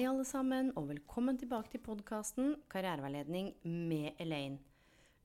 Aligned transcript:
Hei, 0.00 0.06
alle 0.08 0.24
sammen, 0.24 0.70
og 0.80 0.86
velkommen 0.88 1.36
tilbake 1.36 1.68
til 1.74 1.82
podkasten 1.84 2.54
Karriereveiledning 2.72 3.50
med 3.68 4.16
Elaine. 4.24 4.56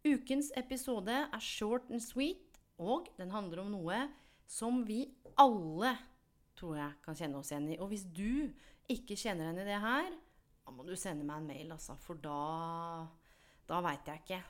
Ukens 0.04 0.50
episode 0.60 1.16
er 1.16 1.40
short 1.40 1.88
and 1.88 2.04
sweet, 2.04 2.60
og 2.76 3.08
den 3.16 3.32
handler 3.32 3.62
om 3.62 3.70
noe 3.72 4.02
som 4.52 4.82
vi 4.84 4.98
alle 5.40 5.94
tror 6.60 6.76
jeg 6.82 7.00
kan 7.08 7.16
kjenne 7.16 7.40
oss 7.40 7.54
igjen 7.54 7.70
i. 7.72 7.80
Og 7.80 7.88
hvis 7.94 8.04
du 8.04 8.52
ikke 8.92 9.16
kjenner 9.16 9.48
igjen 9.48 9.62
i 9.64 9.70
det 9.70 9.80
her, 9.86 10.12
da 10.68 10.76
må 10.76 10.84
du 10.84 10.92
sende 11.00 11.24
meg 11.24 11.40
en 11.40 11.50
mail, 11.54 11.72
altså, 11.78 11.96
for 11.96 12.20
da 12.20 13.08
Da 13.72 13.80
veit 13.80 14.12
jeg 14.12 14.26
ikke. 14.26 14.44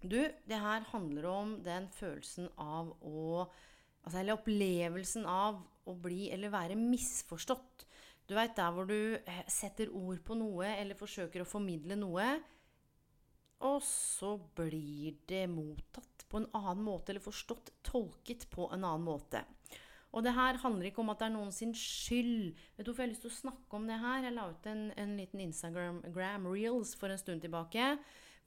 Du, 0.00 0.20
det 0.48 0.64
her 0.64 0.88
handler 0.94 1.28
om 1.28 1.58
den 1.60 1.92
følelsen 1.92 2.48
av 2.56 2.96
å 3.04 3.50
Altså, 4.02 4.16
eller 4.18 4.34
opplevelsen 4.34 5.28
av 5.28 5.60
å 5.84 5.92
bli 5.94 6.30
eller 6.32 6.50
være 6.50 6.74
misforstått. 6.74 7.84
Du 8.32 8.36
veit 8.38 8.54
der 8.56 8.72
hvor 8.72 8.86
du 8.88 8.96
eh, 8.96 9.40
setter 9.52 9.90
ord 9.92 10.22
på 10.24 10.32
noe 10.40 10.70
eller 10.78 10.96
forsøker 10.96 11.42
å 11.42 11.48
formidle 11.48 11.98
noe, 12.00 12.28
og 13.60 13.82
så 13.84 14.30
blir 14.56 15.18
det 15.28 15.42
mottatt 15.52 16.24
på 16.32 16.40
en 16.40 16.46
annen 16.56 16.80
måte, 16.86 17.12
eller 17.12 17.20
forstått, 17.20 17.74
tolket 17.84 18.46
på 18.48 18.70
en 18.72 18.86
annen 18.88 19.04
måte. 19.04 19.42
Og 20.16 20.24
det 20.24 20.32
her 20.32 20.56
handler 20.62 20.88
ikke 20.88 21.02
om 21.02 21.12
at 21.12 21.20
det 21.20 21.26
er 21.26 21.34
noen 21.34 21.52
sin 21.52 21.74
skyld. 21.76 22.56
Vet 22.78 22.86
du 22.86 22.90
hvorfor 22.90 23.04
jeg 23.04 23.10
har 23.10 23.12
lyst 23.12 23.26
til 23.26 23.34
å 23.34 23.36
snakke 23.36 23.76
om 23.76 23.84
det 23.90 23.98
her? 24.00 24.24
Jeg 24.24 24.36
la 24.38 24.46
ut 24.48 24.68
en, 24.72 24.80
en 25.04 25.12
liten 25.18 25.42
Instagram 25.44 26.00
reels 26.16 26.94
for 26.96 27.12
en 27.12 27.20
stund 27.20 27.44
tilbake. 27.44 27.90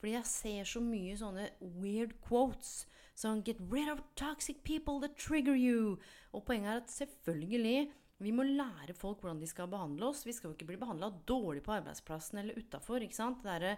Fordi 0.01 0.15
jeg 0.15 0.29
ser 0.31 0.71
så 0.71 0.81
mye 0.81 1.13
sånne 1.21 1.45
weird 1.61 2.17
quotes. 2.25 2.87
Sånn 3.13 3.45
Get 3.45 3.61
rid 3.69 3.93
of 3.93 4.01
toxic 4.17 4.65
people 4.65 4.97
that 5.05 5.13
trigger 5.17 5.53
you. 5.53 5.99
Og 6.33 6.45
poenget 6.49 6.73
er 6.73 6.81
at 6.81 6.93
selvfølgelig 6.93 7.77
vi 8.23 8.31
må 8.31 8.45
lære 8.47 8.95
folk 8.95 9.19
hvordan 9.19 9.41
de 9.41 9.47
skal 9.49 9.67
behandle 9.71 10.07
oss. 10.07 10.23
Vi 10.23 10.33
skal 10.35 10.49
jo 10.49 10.55
ikke 10.55 10.69
bli 10.69 10.79
behandla 10.79 11.09
dårlig 11.27 11.63
på 11.65 11.73
arbeidsplassen 11.75 12.39
eller 12.39 12.55
utafor. 12.55 13.03
Det 13.03 13.51
er 13.51 13.65
å 13.67 13.73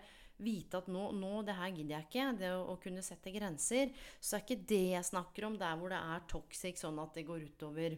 vite 0.46 0.78
at 0.78 0.92
nå, 0.94 1.08
nå, 1.18 1.32
det 1.48 1.56
her 1.58 1.72
gidder 1.74 1.96
jeg 1.96 2.08
ikke. 2.08 2.28
Det 2.44 2.52
å, 2.54 2.62
å, 2.74 2.78
kunne 2.82 3.06
sette 3.06 3.34
grenser. 3.34 3.96
Så 4.22 4.38
er 4.38 4.46
ikke 4.46 4.68
det 4.70 4.84
jeg 4.92 5.10
snakker 5.10 5.50
om 5.50 5.58
der 5.58 5.80
hvor 5.80 5.94
det 5.94 6.04
er 6.14 6.30
toxic, 6.30 6.78
sånn 6.78 7.02
at 7.02 7.18
det 7.18 7.26
går 7.26 7.48
utover 7.50 7.98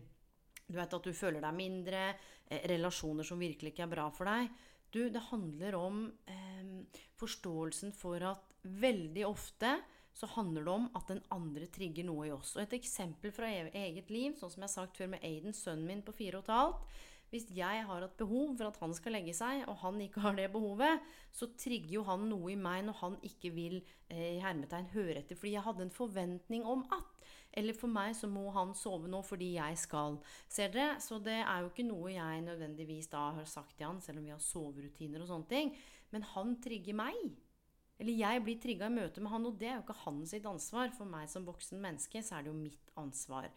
Du 0.69 0.77
vet 0.77 0.95
at 0.95 1.03
du 1.03 1.11
føler 1.17 1.43
deg 1.43 1.57
mindre. 1.57 2.07
Eh, 2.47 2.63
relasjoner 2.71 3.27
som 3.27 3.41
virkelig 3.41 3.73
ikke 3.73 3.89
er 3.89 3.95
bra 3.97 4.07
for 4.15 4.31
deg. 4.31 4.47
Du, 4.89 5.03
det 5.11 5.27
handler 5.27 5.75
om 5.75 6.05
eh, 6.29 6.99
forståelsen 7.19 7.91
for 7.93 8.23
at 8.31 8.55
veldig 8.63 9.27
ofte 9.27 9.75
så 10.19 10.27
handler 10.35 10.65
det 10.65 10.71
om 10.73 10.87
at 10.97 11.11
den 11.11 11.21
andre 11.31 11.67
trigger 11.71 12.03
noe 12.07 12.27
i 12.27 12.33
oss. 12.35 12.55
Og 12.57 12.65
et 12.65 12.75
eksempel 12.75 13.31
fra 13.31 13.47
eget 13.47 14.09
liv, 14.11 14.33
sånn 14.35 14.51
som 14.51 14.65
jeg 14.65 14.67
har 14.67 14.73
sagt 14.73 14.99
før 14.99 15.13
med 15.13 15.23
Aiden, 15.23 15.55
sønnen 15.55 15.87
min 15.87 16.03
på 16.03 16.15
fire 16.17 16.41
og 16.41 16.47
et 16.47 16.57
halvt. 16.57 16.97
Hvis 17.29 17.45
jeg 17.53 17.83
har 17.85 18.03
et 18.03 18.17
behov 18.17 18.55
for 18.57 18.71
at 18.71 18.79
han 18.81 18.93
skal 18.97 19.13
legge 19.13 19.35
seg, 19.37 19.61
og 19.69 19.77
han 19.83 19.99
ikke 20.01 20.23
har 20.23 20.35
det 20.37 20.47
behovet, 20.51 21.03
så 21.31 21.47
trigger 21.61 21.99
jo 21.99 22.03
han 22.07 22.25
noe 22.31 22.49
i 22.51 22.57
meg 22.57 22.87
når 22.87 22.97
han 23.03 23.17
ikke 23.25 23.51
vil 23.53 23.77
eh, 24.09 24.39
i 24.39 24.41
hermetegn 24.41 24.89
høre 24.95 25.19
etter. 25.21 25.37
Fordi 25.37 25.53
jeg 25.53 25.65
hadde 25.67 25.85
en 25.85 25.93
forventning 25.93 26.67
om 26.67 26.85
at 26.95 27.15
Eller 27.49 27.73
for 27.73 27.89
meg 27.89 28.13
så 28.13 28.27
må 28.29 28.43
han 28.53 28.75
sove 28.77 29.07
nå 29.09 29.23
fordi 29.25 29.55
jeg 29.55 29.77
skal. 29.81 30.19
Ser 30.45 30.69
dere? 30.69 30.99
Så 31.01 31.17
det 31.17 31.39
er 31.39 31.63
jo 31.63 31.71
ikke 31.71 31.87
noe 31.87 32.11
jeg 32.13 32.43
nødvendigvis 32.45 33.09
da 33.09 33.23
har 33.39 33.47
sagt 33.49 33.73
til 33.77 33.87
han, 33.87 34.01
selv 34.01 34.19
om 34.19 34.27
vi 34.27 34.35
har 34.35 34.43
soverutiner 34.43 35.23
og 35.23 35.31
sånne 35.31 35.49
ting. 35.49 35.71
Men 36.13 36.27
han 36.35 36.53
trigger 36.61 36.99
meg. 37.01 37.17
Eller 37.99 38.15
jeg 38.15 38.43
blir 38.45 38.59
trigga 38.63 38.87
i 38.87 38.95
møte 38.95 39.21
med 39.21 39.33
han, 39.33 39.45
og 39.49 39.59
det 39.59 39.67
er 39.67 39.77
jo 39.77 39.83
ikke 39.83 40.01
hans 40.05 40.33
ansvar. 40.39 40.91
For 40.95 41.09
meg 41.09 41.27
som 41.31 41.47
voksen 41.47 41.81
menneske 41.83 42.23
så 42.23 42.37
er 42.37 42.47
det 42.47 42.53
jo 42.53 42.57
mitt 42.57 42.93
ansvar. 42.99 43.49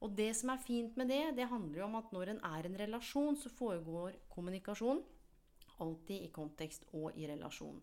Og 0.00 0.14
det 0.16 0.30
som 0.38 0.52
er 0.54 0.62
fint 0.64 0.96
med 0.96 1.12
det, 1.12 1.22
det 1.36 1.50
handler 1.50 1.82
jo 1.82 1.88
om 1.90 1.98
at 2.00 2.12
når 2.16 2.32
en 2.32 2.44
er 2.48 2.64
i 2.64 2.70
en 2.70 2.78
relasjon, 2.80 3.36
så 3.36 3.52
foregår 3.52 4.16
kommunikasjon 4.32 5.02
alltid 5.80 6.24
i 6.24 6.32
kontekst 6.32 6.86
og 6.96 7.16
i 7.16 7.28
relasjon. 7.28 7.78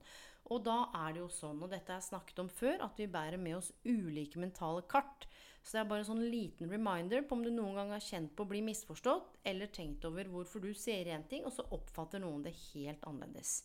Og 0.54 0.64
da 0.64 0.78
er 0.96 1.16
det 1.16 1.22
jo 1.24 1.30
sånn, 1.34 1.60
og 1.64 1.72
dette 1.74 1.96
jeg 1.96 2.08
snakket 2.08 2.40
om 2.44 2.50
før, 2.50 2.80
at 2.86 3.00
vi 3.00 3.10
bærer 3.12 3.42
med 3.42 3.58
oss 3.58 3.74
ulike 3.86 4.40
mentale 4.40 4.86
kart. 4.90 5.28
Så 5.60 5.76
det 5.76 5.82
er 5.82 5.90
bare 5.90 6.06
en 6.06 6.10
sånn 6.14 6.30
liten 6.32 6.72
reminder 6.72 7.26
på 7.28 7.36
om 7.36 7.44
du 7.44 7.50
noen 7.52 7.76
gang 7.76 7.92
har 7.92 8.04
kjent 8.04 8.32
på 8.38 8.46
å 8.46 8.52
bli 8.54 8.62
misforstått, 8.64 9.42
eller 9.50 9.74
tenkt 9.76 10.06
over 10.08 10.30
hvorfor 10.32 10.64
du 10.64 10.72
sier 10.72 11.10
én 11.12 11.26
ting, 11.28 11.44
og 11.44 11.52
så 11.58 11.68
oppfatter 11.76 12.24
noen 12.24 12.46
det 12.46 12.56
helt 12.70 13.04
annerledes. 13.10 13.60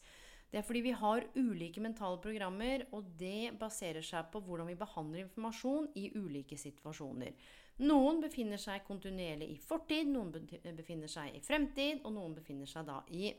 Det 0.52 0.60
er 0.60 0.66
fordi 0.68 0.82
vi 0.84 0.92
har 0.92 1.24
ulike 1.32 1.80
mentale 1.80 2.18
programmer, 2.20 2.82
og 2.92 3.06
det 3.16 3.54
baserer 3.56 4.04
seg 4.04 4.26
på 4.28 4.42
hvordan 4.44 4.68
vi 4.68 4.76
behandler 4.76 5.22
informasjon 5.24 5.86
i 5.96 6.10
ulike 6.12 6.58
situasjoner. 6.60 7.32
Noen 7.88 8.20
befinner 8.20 8.60
seg 8.60 8.84
kontinuerlig 8.84 9.48
i 9.54 9.56
fortid, 9.56 10.10
noen 10.12 10.28
befinner 10.76 11.08
seg 11.08 11.38
i 11.38 11.40
fremtid, 11.40 12.02
og 12.04 12.12
noen 12.18 12.36
befinner 12.36 12.68
seg 12.68 12.84
da 12.84 12.98
i 13.16 13.30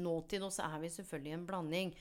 nåtid. 0.00 0.46
Og 0.46 0.54
så 0.56 0.70
er 0.70 0.80
vi 0.80 0.92
selvfølgelig 0.94 1.36
en 1.36 1.44
blanding. 1.50 1.92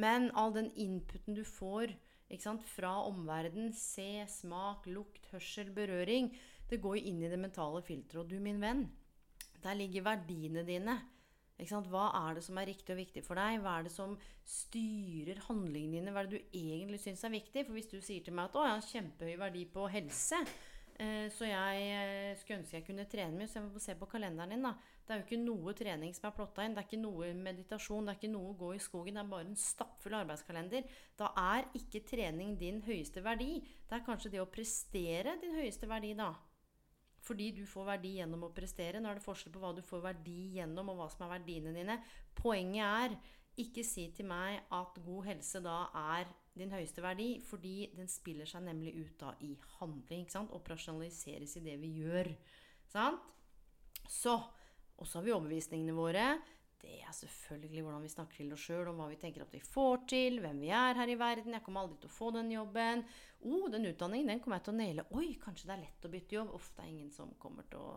Men 0.00 0.30
all 0.32 0.56
den 0.56 0.72
inputen 0.80 1.36
du 1.36 1.44
får 1.44 1.92
sant, 2.40 2.64
fra 2.64 2.94
omverdenen, 3.04 3.74
se, 3.76 4.24
smak, 4.32 4.88
lukt, 4.88 5.28
hørsel, 5.34 5.74
berøring, 5.76 6.32
det 6.70 6.80
går 6.80 6.96
jo 6.96 7.10
inn 7.10 7.20
i 7.20 7.28
det 7.28 7.38
mentale 7.42 7.82
filteret. 7.84 8.22
Og 8.22 8.32
du, 8.32 8.38
min 8.40 8.62
venn, 8.62 8.86
der 9.60 9.76
ligger 9.76 10.08
verdiene 10.08 10.64
dine. 10.64 10.96
Hva 11.68 12.06
er 12.28 12.38
det 12.38 12.44
som 12.46 12.58
er 12.58 12.70
riktig 12.70 12.94
og 12.94 13.00
viktig 13.00 13.22
for 13.26 13.38
deg? 13.38 13.60
Hva 13.60 13.78
er 13.78 13.86
det 13.86 13.92
som 13.92 14.16
styrer 14.48 15.42
handlingene 15.48 15.98
dine? 15.98 16.14
Hva 16.14 16.24
er 16.24 16.30
det 16.30 16.40
du 16.40 16.56
egentlig 16.56 17.00
syns 17.02 17.24
er 17.24 17.34
viktig? 17.34 17.66
For 17.66 17.76
hvis 17.76 17.90
du 17.90 18.00
sier 18.00 18.24
til 18.24 18.34
meg 18.34 18.48
at 18.48 18.56
'å, 18.56 18.66
jeg 18.66 18.76
har 18.76 18.90
kjempehøy 18.92 19.38
verdi 19.38 19.64
på 19.66 19.88
helse', 19.88 20.40
eh, 20.98 21.28
så 21.28 21.44
jeg 21.44 21.76
eh, 21.90 22.36
skulle 22.36 22.60
ønske 22.60 22.76
jeg 22.76 22.86
kunne 22.86 23.04
trene 23.04 23.36
mye, 23.36 23.48
så 23.48 23.60
jeg 23.60 23.68
må 23.68 23.78
se 23.78 23.94
på 23.94 24.08
kalenderen 24.08 24.50
din, 24.50 24.62
da. 24.62 24.74
Det 25.04 25.16
er 25.16 25.20
jo 25.20 25.26
ikke 25.26 25.44
noe 25.44 25.72
trening 25.74 26.14
som 26.14 26.28
er 26.28 26.36
plotta 26.36 26.64
inn. 26.64 26.74
Det 26.74 26.84
er 26.84 26.88
ikke 26.88 27.02
noe 27.02 27.34
meditasjon, 27.34 28.06
det 28.06 28.12
er 28.12 28.18
ikke 28.20 28.32
noe 28.32 28.52
å 28.52 28.58
gå 28.58 28.74
i 28.74 28.78
skogen. 28.78 29.14
Det 29.14 29.24
er 29.24 29.32
bare 29.32 29.48
en 29.48 29.56
stappfull 29.56 30.14
arbeidskalender. 30.14 30.84
Da 31.18 31.32
er 31.36 31.66
ikke 31.74 32.06
trening 32.06 32.56
din 32.60 32.80
høyeste 32.82 33.24
verdi. 33.24 33.60
Det 33.88 33.96
er 33.96 34.06
kanskje 34.06 34.30
det 34.30 34.40
å 34.40 34.46
prestere 34.46 35.34
din 35.42 35.56
høyeste 35.58 35.88
verdi, 35.90 36.14
da. 36.14 36.34
Fordi 37.20 37.50
du 37.52 37.64
får 37.68 37.88
verdi 37.94 38.14
gjennom 38.18 38.46
å 38.46 38.54
prestere. 38.54 39.00
Nå 39.00 39.10
er 39.10 39.18
det 39.18 39.26
forskjell 39.26 39.52
på 39.52 39.60
hva 39.62 39.74
du 39.76 39.82
får 39.84 40.04
verdi 40.04 40.38
gjennom, 40.56 40.92
og 40.92 41.00
hva 41.02 41.08
som 41.12 41.26
er 41.26 41.34
verdiene 41.34 41.74
dine. 41.76 41.98
Poenget 42.38 42.86
er 42.86 43.16
ikke 43.60 43.84
si 43.84 44.06
til 44.16 44.28
meg 44.30 44.62
at 44.72 45.00
god 45.04 45.26
helse 45.28 45.60
da 45.64 45.82
er 46.16 46.30
din 46.56 46.72
høyeste 46.72 47.02
verdi, 47.04 47.28
fordi 47.46 47.90
den 47.96 48.08
spiller 48.10 48.48
seg 48.48 48.64
nemlig 48.66 48.94
ut 48.98 49.18
da 49.20 49.34
i 49.44 49.52
handling. 49.78 50.24
ikke 50.24 50.36
sant? 50.38 50.54
Operasjonaliseres 50.56 51.56
i 51.60 51.64
det 51.64 51.76
vi 51.82 51.92
gjør. 52.00 52.32
Sant? 52.90 53.20
Så 54.08 54.40
Og 55.00 55.06
så 55.08 55.16
har 55.16 55.24
vi 55.24 55.32
overbevisningene 55.32 55.94
våre. 55.96 56.24
Det 56.80 56.98
er 57.04 57.12
selvfølgelig 57.12 57.82
hvordan 57.84 58.04
vi 58.06 58.12
snakker 58.12 58.40
til 58.40 58.54
oss 58.56 58.62
sjøl, 58.64 58.88
om 58.88 59.02
hva 59.02 59.10
vi 59.10 59.18
tenker 59.20 59.44
at 59.44 59.52
vi 59.52 59.60
får 59.60 60.06
til, 60.08 60.38
hvem 60.40 60.62
vi 60.64 60.70
er 60.72 60.96
her 60.96 61.12
i 61.12 61.18
verden. 61.20 61.56
Jeg 61.56 61.64
kommer 61.66 61.84
aldri 61.84 62.00
til 62.00 62.12
å 62.12 62.16
få 62.16 62.30
den 62.38 62.54
jobben 62.54 63.04
oh, 63.40 63.68
den 63.70 63.86
utdanningen 63.86 64.28
den 64.34 64.40
kommer 64.40 64.60
jeg 64.60 64.68
til 64.68 64.74
å 64.74 64.80
naile. 64.80 65.06
Oi, 65.16 65.28
kanskje 65.40 65.70
det 65.70 65.76
er 65.76 65.84
lett 65.84 66.06
å 66.06 66.12
bytte 66.12 66.36
jobb. 66.36 66.52
Uff, 66.56 66.72
det 66.76 66.84
er 66.84 66.92
ingen 66.92 67.14
som 67.14 67.32
kommer 67.40 67.68
til 67.70 67.82
å 67.82 67.94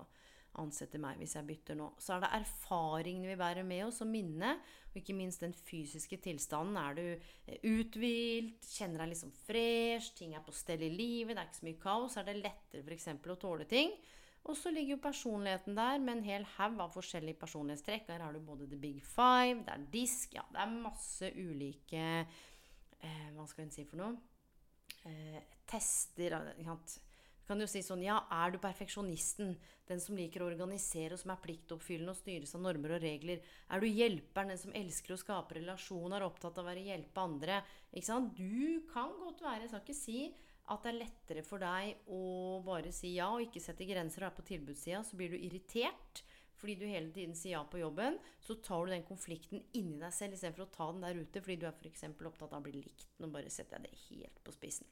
ansette 0.62 1.00
meg 1.02 1.18
hvis 1.18 1.34
jeg 1.38 1.48
bytter 1.48 1.78
nå. 1.80 1.90
Så 2.02 2.16
er 2.16 2.24
det 2.24 2.32
erfaringene 2.38 3.32
vi 3.32 3.38
bærer 3.40 3.68
med 3.68 3.88
oss, 3.88 4.02
og 4.06 4.12
minnet. 4.12 4.74
Og 4.92 5.00
ikke 5.02 5.16
minst 5.18 5.42
den 5.42 5.56
fysiske 5.58 6.20
tilstanden. 6.22 6.78
Er 6.78 6.98
du 7.00 7.06
eh, 7.10 7.64
uthvilt, 7.66 8.68
kjenner 8.76 9.04
deg 9.04 9.14
liksom 9.16 9.34
fresh, 9.48 10.14
ting 10.18 10.36
er 10.38 10.46
på 10.46 10.54
stell 10.56 10.86
i 10.86 10.92
livet, 10.94 11.34
det 11.34 11.42
er 11.42 11.50
ikke 11.50 11.62
så 11.62 11.70
mye 11.70 11.82
kaos, 11.88 12.20
er 12.20 12.30
det 12.30 12.42
lettere 12.42 12.86
f.eks. 12.86 13.10
å 13.34 13.40
tåle 13.42 13.70
ting. 13.70 13.96
Og 14.44 14.58
så 14.60 14.74
ligger 14.76 14.98
jo 14.98 15.04
personligheten 15.04 15.78
der 15.78 16.02
med 16.04 16.18
en 16.18 16.26
hel 16.28 16.46
haug 16.58 16.82
av 16.84 16.92
forskjellige 16.92 17.40
personlighetstrekk. 17.40 18.10
Der 18.10 18.26
har 18.26 18.36
du 18.36 18.42
både 18.44 18.68
the 18.68 18.80
big 18.80 19.00
five, 19.06 19.64
det 19.64 19.72
er 19.72 19.88
disk 19.94 20.36
Ja, 20.36 20.44
det 20.52 20.60
er 20.60 20.76
masse 20.84 21.32
ulike 21.38 22.04
eh, 22.26 23.30
Hva 23.38 23.48
skal 23.48 23.68
en 23.68 23.76
si 23.76 23.88
for 23.88 24.02
noe? 24.02 24.18
eh, 25.08 25.42
tester 25.68 26.36
kan 27.48 27.60
jo 27.60 27.68
si 27.68 27.82
sånn 27.84 28.04
Ja, 28.06 28.22
er 28.32 28.54
du 28.54 28.60
perfeksjonisten? 28.64 29.56
Den 29.90 30.00
som 30.00 30.16
liker 30.16 30.46
å 30.46 30.48
organisere, 30.48 31.12
og 31.16 31.20
som 31.20 31.34
er 31.34 31.42
pliktoppfyllende 31.44 32.14
og 32.14 32.20
styres 32.22 32.56
av 32.56 32.64
normer 32.64 32.96
og 32.96 33.04
regler? 33.04 33.42
Er 33.68 33.84
du 33.84 33.88
hjelperen, 33.90 34.54
den 34.54 34.62
som 34.62 34.76
elsker 34.80 35.16
å 35.16 35.20
skape 35.20 35.58
relasjoner, 35.58 36.24
opptatt 36.24 36.56
av 36.56 36.64
å 36.64 36.70
være 36.70 36.86
hjelpe 36.88 37.20
andre? 37.20 37.60
Ikke 37.92 38.08
sant? 38.08 38.38
Du 38.40 38.88
kan 38.94 39.12
godt 39.20 39.44
være 39.44 39.66
Jeg 39.66 39.74
skal 39.74 39.84
ikke 39.84 39.98
si 39.98 40.22
at 40.72 40.86
det 40.86 40.94
er 40.94 41.02
lettere 41.02 41.44
for 41.44 41.64
deg 41.64 42.08
å 42.08 42.62
bare 42.64 42.94
si 42.96 43.16
ja 43.18 43.28
og 43.34 43.44
ikke 43.44 43.62
sette 43.64 43.88
grenser 43.88 44.24
og 44.24 44.30
er 44.30 44.38
på 44.38 44.48
tilbudssida, 44.48 45.02
så 45.04 45.20
blir 45.20 45.34
du 45.34 45.40
irritert 45.40 46.24
fordi 46.64 46.78
du 46.80 46.86
hele 46.88 47.12
tiden 47.12 47.36
sier 47.36 47.58
ja 47.58 47.62
på 47.68 47.82
jobben, 47.82 48.16
så 48.40 48.56
tar 48.64 48.86
du 48.86 48.94
den 48.94 49.04
konflikten 49.04 49.60
inni 49.76 49.98
deg 50.00 50.14
selv 50.16 50.38
istedenfor 50.38 50.64
å 50.64 50.72
ta 50.72 50.86
den 50.94 51.04
der 51.04 51.20
ute 51.20 51.42
fordi 51.44 51.58
du 51.60 51.66
er 51.68 51.76
f.eks. 51.76 52.06
opptatt 52.14 52.54
av 52.54 52.62
å 52.62 52.64
bli 52.64 52.78
likt. 52.78 53.10
Nå 53.20 53.28
bare 53.34 53.52
setter 53.52 53.82
jeg 53.82 53.90
det 53.90 54.04
helt 54.06 54.40
på 54.46 54.54
spissen. 54.56 54.88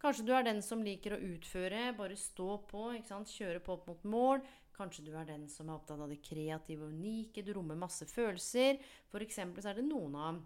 Kanskje 0.00 0.24
du 0.26 0.32
er 0.34 0.46
den 0.46 0.62
som 0.64 0.80
liker 0.82 1.14
å 1.14 1.20
utføre, 1.34 1.92
bare 1.98 2.16
stå 2.16 2.56
på, 2.70 2.86
kjøre 3.04 3.60
på 3.62 3.76
opp 3.76 3.84
mot 3.90 4.08
mål. 4.08 4.40
Kanskje 4.72 5.04
du 5.04 5.12
er 5.12 5.28
den 5.28 5.44
som 5.52 5.68
er 5.68 5.76
opptatt 5.76 6.00
av 6.00 6.08
det 6.10 6.22
kreative 6.24 6.88
og 6.88 6.96
unike, 6.96 7.44
du 7.44 7.52
rommer 7.52 7.76
masse 7.78 8.08
følelser. 8.08 8.80
for 9.12 9.20
så 9.28 9.68
er 9.68 9.74
det 9.74 9.84
noen 9.86 10.16
av 10.16 10.40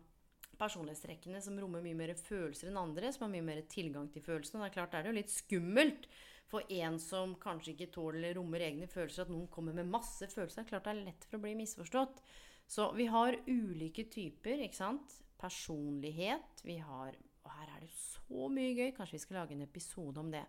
personlighetstrekkene 0.60 1.40
som 1.44 1.58
rommer 1.60 1.84
mye 1.84 1.98
mer 1.98 2.14
følelser 2.18 2.70
enn 2.70 2.80
andre, 2.80 3.12
som 3.12 3.26
har 3.26 3.34
mye 3.34 3.46
mer 3.46 3.60
tilgang 3.70 4.08
til 4.12 4.24
følelsene. 4.24 4.62
Det 4.62 4.70
er 4.70 4.76
klart 4.78 4.94
det 4.94 5.02
er 5.02 5.10
jo 5.10 5.18
litt 5.18 5.34
skummelt 5.34 6.08
for 6.46 6.66
en 6.70 6.98
som 7.02 7.34
kanskje 7.42 7.72
ikke 7.74 7.92
tåler 7.94 8.36
rommer 8.38 8.62
egne 8.68 8.86
følelser, 8.90 9.26
at 9.26 9.32
noen 9.34 9.48
kommer 9.52 9.74
med 9.74 9.90
masse 9.90 10.28
følelser. 10.30 10.62
Det 10.62 10.66
er 10.66 10.72
klart 10.74 10.86
det 10.86 10.94
er 10.94 11.06
lett 11.08 11.26
for 11.26 11.38
å 11.38 11.42
bli 11.42 11.54
misforstått. 11.58 12.22
Så 12.66 12.90
vi 12.98 13.06
har 13.10 13.38
ulike 13.46 14.06
typer, 14.10 14.62
ikke 14.66 14.78
sant. 14.78 15.18
Personlighet. 15.38 16.64
Vi 16.64 16.78
har 16.82 17.18
Og 17.46 17.52
her 17.54 17.68
er 17.76 17.82
det 17.84 17.92
så 17.94 18.48
mye 18.50 18.72
gøy. 18.74 18.88
Kanskje 18.90 19.14
vi 19.14 19.22
skal 19.22 19.36
lage 19.38 19.54
en 19.54 19.62
episode 19.62 20.18
om 20.18 20.32
det. 20.32 20.42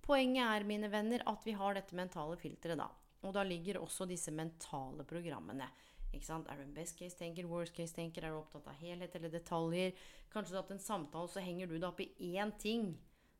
Poenget 0.00 0.46
er, 0.46 0.64
mine 0.64 0.88
venner, 0.88 1.20
at 1.28 1.42
vi 1.44 1.52
har 1.52 1.74
dette 1.76 1.92
mentale 1.92 2.38
filteret, 2.40 2.80
da. 2.80 2.86
Og 3.28 3.34
da 3.36 3.42
ligger 3.44 3.82
også 3.82 4.06
disse 4.08 4.32
mentale 4.32 5.04
programmene. 5.04 5.66
Er 6.12 6.56
du 6.56 6.62
en 6.64 6.74
best 6.74 6.98
case-tenker, 6.98 7.46
worst 7.46 7.76
case-tenker? 7.76 8.24
Er 8.24 8.32
du 8.32 8.40
opptatt 8.40 8.66
av 8.70 8.78
helhet 8.80 9.14
eller 9.14 9.32
detaljer? 9.32 9.92
Kanskje 10.32 10.54
du 10.54 10.56
har 10.56 10.64
hatt 10.64 10.76
en 10.76 10.82
samtale, 10.82 11.28
så 11.28 11.44
henger 11.44 11.68
du 11.68 11.76
deg 11.76 11.90
opp 11.90 12.00
i 12.00 12.12
én 12.34 12.54
ting 12.58 12.96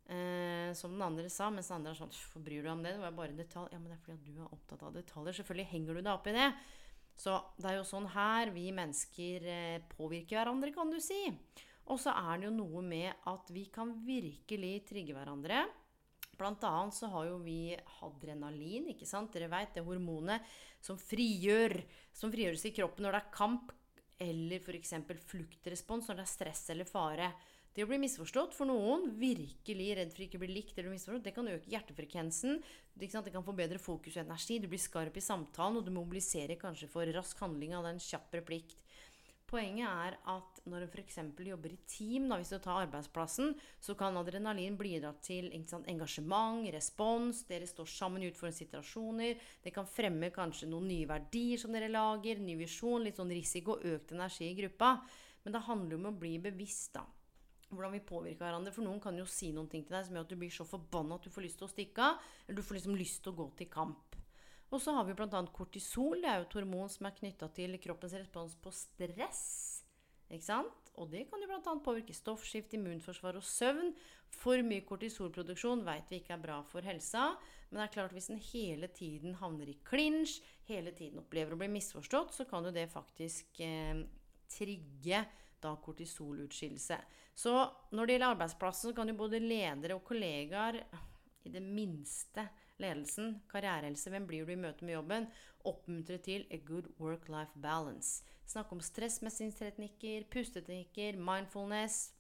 Eh, 0.09 0.73
som 0.73 0.93
den 0.93 1.03
andre 1.05 1.29
sa, 1.29 1.51
mens 1.53 1.67
den 1.69 1.83
andre 1.83 1.91
er 1.93 1.99
sånn 1.99 2.13
Hvorfor 2.15 2.41
bryr 2.41 2.63
du 2.63 2.69
deg 2.71 2.73
om 2.73 2.85
det? 2.85 2.95
Det 2.97 3.03
var 3.03 3.17
bare 3.17 3.37
detalj. 3.37 3.75
Ja, 3.75 3.81
men 3.81 3.91
det 3.91 3.99
er 3.99 4.05
fordi 4.07 4.33
du 4.33 4.41
er 4.41 4.55
opptatt 4.57 4.85
av 4.87 4.95
detaljer. 4.97 5.37
Selvfølgelig 5.37 5.69
henger 5.75 5.99
du 5.99 6.01
deg 6.01 6.13
opp 6.15 6.31
i 6.31 6.37
det. 6.37 6.47
Så 7.19 7.35
det 7.59 7.69
er 7.69 7.77
jo 7.77 7.89
sånn 7.91 8.07
her 8.15 8.53
vi 8.55 8.69
mennesker 8.73 9.49
eh, 9.53 9.83
påvirker 9.93 10.39
hverandre, 10.39 10.73
kan 10.73 10.89
du 10.89 10.97
si. 11.03 11.21
Og 11.93 12.01
så 12.01 12.15
er 12.17 12.41
det 12.41 12.49
jo 12.49 12.55
noe 12.57 12.85
med 12.85 13.29
at 13.29 13.53
vi 13.53 13.67
kan 13.73 13.93
virkelig 14.07 14.73
trigge 14.89 15.17
hverandre. 15.17 15.67
Blant 16.39 16.63
annet 16.65 16.95
så 16.95 17.11
har 17.11 17.27
jo 17.27 17.41
vi 17.43 17.75
adrenalin, 18.07 18.93
ikke 18.93 19.09
sant? 19.09 19.33
Dere 19.35 19.51
veit 19.51 19.75
det 19.75 19.85
hormonet 19.87 20.47
som 20.85 20.99
frigjør 21.01 21.75
Som 22.15 22.31
frigjøres 22.35 22.65
i 22.69 22.75
kroppen 22.75 23.07
når 23.07 23.15
det 23.15 23.21
er 23.25 23.35
kamp, 23.35 23.73
eller 24.19 24.59
f.eks. 24.59 24.95
fluktrespons 25.31 26.09
når 26.09 26.19
det 26.19 26.25
er 26.25 26.31
stress 26.33 26.65
eller 26.75 26.89
fare. 26.89 27.29
Det 27.75 27.85
å 27.85 27.89
bli 27.91 28.01
misforstått 28.03 28.57
for 28.57 28.67
noen, 28.67 29.05
virkelig 29.21 29.93
redd 29.95 30.11
for 30.11 30.25
ikke 30.25 30.39
å 30.41 30.43
bli 30.43 30.51
likt 30.51 30.79
eller 30.79 30.91
misforstått, 30.91 31.29
det 31.29 31.35
kan 31.37 31.47
øke 31.47 31.71
hjertefrekvensen. 31.71 32.57
Det 32.99 33.11
kan 33.13 33.45
få 33.47 33.55
bedre 33.55 33.79
fokus 33.79 34.17
og 34.17 34.25
energi. 34.25 34.57
Du 34.59 34.67
blir 34.67 34.83
skarp 34.83 35.15
i 35.15 35.23
samtalen, 35.23 35.79
og 35.79 35.87
du 35.87 35.93
mobiliserer 35.95 36.59
kanskje 36.59 36.91
for 36.91 37.07
rask 37.15 37.39
handling 37.39 37.77
av 37.79 37.87
en 37.87 38.03
kjapp 38.03 38.35
replikk. 38.41 38.75
Poenget 39.49 39.89
er 39.89 40.17
at 40.29 40.59
når 40.69 40.85
en 40.85 40.91
f.eks. 40.93 41.15
jobber 41.41 41.73
i 41.73 41.79
team, 41.89 42.27
da, 42.29 42.37
hvis 42.37 42.51
du 42.53 42.59
tar 42.61 42.83
arbeidsplassen, 42.83 43.55
så 43.81 43.95
kan 43.97 44.17
adrenalin 44.21 44.77
bidra 44.77 45.15
til 45.25 45.49
sant, 45.71 45.89
engasjement, 45.89 46.67
respons. 46.75 47.47
Dere 47.49 47.69
står 47.69 47.89
sammen 47.89 48.23
i 48.23 48.29
utfordrende 48.29 48.59
situasjoner. 48.59 49.47
Det 49.65 49.73
kan 49.73 49.89
fremme 49.89 50.29
kanskje 50.35 50.69
noen 50.69 50.91
nye 50.93 51.09
verdier 51.09 51.61
som 51.63 51.73
dere 51.73 51.89
lager. 51.89 52.43
Ny 52.45 52.59
visjon, 52.61 53.07
litt 53.07 53.17
sånn 53.17 53.33
risiko, 53.33 53.79
økt 53.81 54.13
energi 54.13 54.51
i 54.51 54.59
gruppa. 54.59 54.99
Men 55.47 55.57
det 55.57 55.65
handler 55.65 55.97
jo 55.97 56.03
om 56.03 56.11
å 56.13 56.19
bli 56.21 56.37
bevisst, 56.45 56.99
da 56.99 57.07
hvordan 57.69 57.93
vi 57.93 58.01
påvirker 58.01 58.47
hverandre. 58.47 58.73
For 58.73 58.85
noen 58.85 59.01
kan 59.01 59.17
jo 59.19 59.27
si 59.29 59.51
noen 59.53 59.69
ting 59.69 59.83
til 59.85 59.97
deg 59.97 60.07
som 60.07 60.17
gjør 60.17 60.25
at 60.25 60.31
du 60.33 60.39
blir 60.41 60.53
så 60.53 60.65
forbanna 60.65 61.19
at 61.19 61.27
du 61.27 61.33
får 61.33 61.45
lyst 61.45 61.61
til 61.61 61.69
å 61.69 61.73
stikke 61.73 62.05
av. 62.05 62.23
Eller 62.47 62.61
du 62.61 62.65
får 62.65 62.79
liksom 62.79 62.97
lyst 62.97 63.21
til 63.25 63.35
å 63.35 63.39
gå 63.43 63.49
til 63.59 63.69
kamp. 63.73 64.08
Og 64.69 64.83
så 64.85 64.93
har 64.93 65.07
vi 65.09 65.17
bl.a. 65.17 65.41
kortisol. 65.55 66.21
Det 66.21 66.29
er 66.29 66.43
jo 66.43 66.49
et 66.49 66.59
hormon 66.59 66.91
som 66.93 67.09
er 67.09 67.17
knytta 67.17 67.49
til 67.57 67.79
kroppens 67.81 68.17
respons 68.19 68.57
på 68.61 68.73
stress. 68.75 69.45
Ikke 70.29 70.45
sant? 70.45 70.91
Og 71.01 71.09
det 71.13 71.25
kan 71.31 71.41
jo 71.41 71.49
bl.a. 71.49 71.75
påvirke 71.85 72.17
stoffskift, 72.17 72.75
immunforsvar 72.77 73.39
og 73.39 73.47
søvn. 73.47 73.95
For 74.37 74.61
mye 74.67 74.85
kortisolproduksjon 74.85 75.87
vet 75.87 76.13
vi 76.13 76.21
ikke 76.21 76.37
er 76.37 76.43
bra 76.43 76.59
for 76.69 76.85
helsa. 76.85 77.31
Men 77.71 77.81
det 77.81 77.87
er 77.87 77.95
klart 77.97 78.17
hvis 78.17 78.29
en 78.33 78.43
hele 78.51 78.91
tiden 78.93 79.39
havner 79.41 79.73
i 79.73 79.79
klinsj, 79.89 80.43
hele 80.69 80.93
tiden 80.97 81.23
opplever 81.23 81.57
å 81.57 81.61
bli 81.61 81.71
misforstått, 81.73 82.37
så 82.37 82.49
kan 82.49 82.69
jo 82.69 82.75
det 82.75 82.89
faktisk 82.93 83.63
eh, 83.65 84.05
trigge 84.53 85.25
da 85.63 85.73
kortisolutskillelse. 85.83 87.01
Så 87.39 87.55
når 87.95 88.05
det 88.05 88.15
gjelder 88.17 88.35
arbeidsplassen, 88.35 88.91
så 88.91 88.97
kan 88.97 89.09
jo 89.09 89.17
både 89.19 89.41
ledere 89.43 89.97
og 89.97 90.05
kollegaer, 90.07 90.83
i 91.47 91.53
det 91.55 91.63
minste 91.65 92.45
ledelsen, 92.83 93.41
karrierehelse, 93.51 94.11
hvem 94.11 94.27
blir 94.29 94.47
du 94.47 94.53
i 94.55 94.59
møte 94.61 94.87
med 94.87 94.95
jobben, 94.95 95.29
oppmuntre 95.69 96.19
til 96.25 96.47
a 96.51 96.59
good 96.65 96.89
work-life 96.99 97.59
balance. 97.63 98.25
Snakke 98.49 98.77
om 98.77 98.81
stressmestringsteknikker, 98.81 100.29
pusteteknikker, 100.33 101.19
mindfulness. 101.21 102.13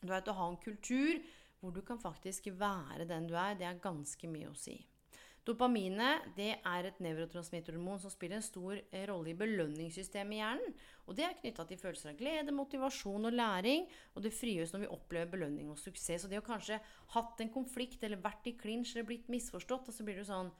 Du 0.00 0.12
vet, 0.12 0.28
Å 0.28 0.38
ha 0.38 0.50
en 0.50 0.60
kultur 0.62 1.20
hvor 1.60 1.72
du 1.72 1.82
kan 1.82 1.98
faktisk 1.98 2.48
være 2.52 3.08
den 3.08 3.26
du 3.28 3.34
er, 3.34 3.56
det 3.58 3.66
er 3.66 3.82
ganske 3.82 4.28
mye 4.30 4.50
å 4.52 4.56
si. 4.56 4.78
Dopaminet 5.46 6.24
det 6.34 6.56
er 6.56 6.88
et 6.88 6.96
nevrotransmitterhormon 7.04 8.00
som 8.02 8.10
spiller 8.10 8.40
en 8.40 8.44
stor 8.44 8.80
eh, 8.80 9.04
rolle 9.06 9.30
i 9.30 9.38
belønningssystemet 9.38 10.34
i 10.34 10.40
hjernen. 10.40 10.72
Og 11.06 11.14
Det 11.14 11.26
er 11.26 11.36
knytta 11.38 11.66
til 11.68 11.78
følelser 11.78 12.10
av 12.10 12.18
glede, 12.18 12.54
motivasjon 12.54 13.28
og 13.30 13.36
læring. 13.36 13.86
Og 14.14 14.24
det 14.24 14.34
frigjøres 14.34 14.74
når 14.74 14.82
vi 14.82 14.92
opplever 14.96 15.30
belønning 15.36 15.70
og 15.70 15.78
suksess. 15.78 16.26
Og 16.26 16.32
det 16.32 16.40
å 16.42 16.46
kanskje 16.46 16.80
hatt 17.14 17.44
en 17.44 17.52
konflikt 17.54 18.02
eller 18.02 18.22
vært 18.24 18.50
i 18.50 18.56
klinsj 18.58 18.96
eller 18.96 19.06
blitt 19.12 19.30
misforstått, 19.30 19.92
og 19.92 19.94
så 19.94 20.06
blir 20.06 20.18
det 20.18 20.26
sånn 20.30 20.50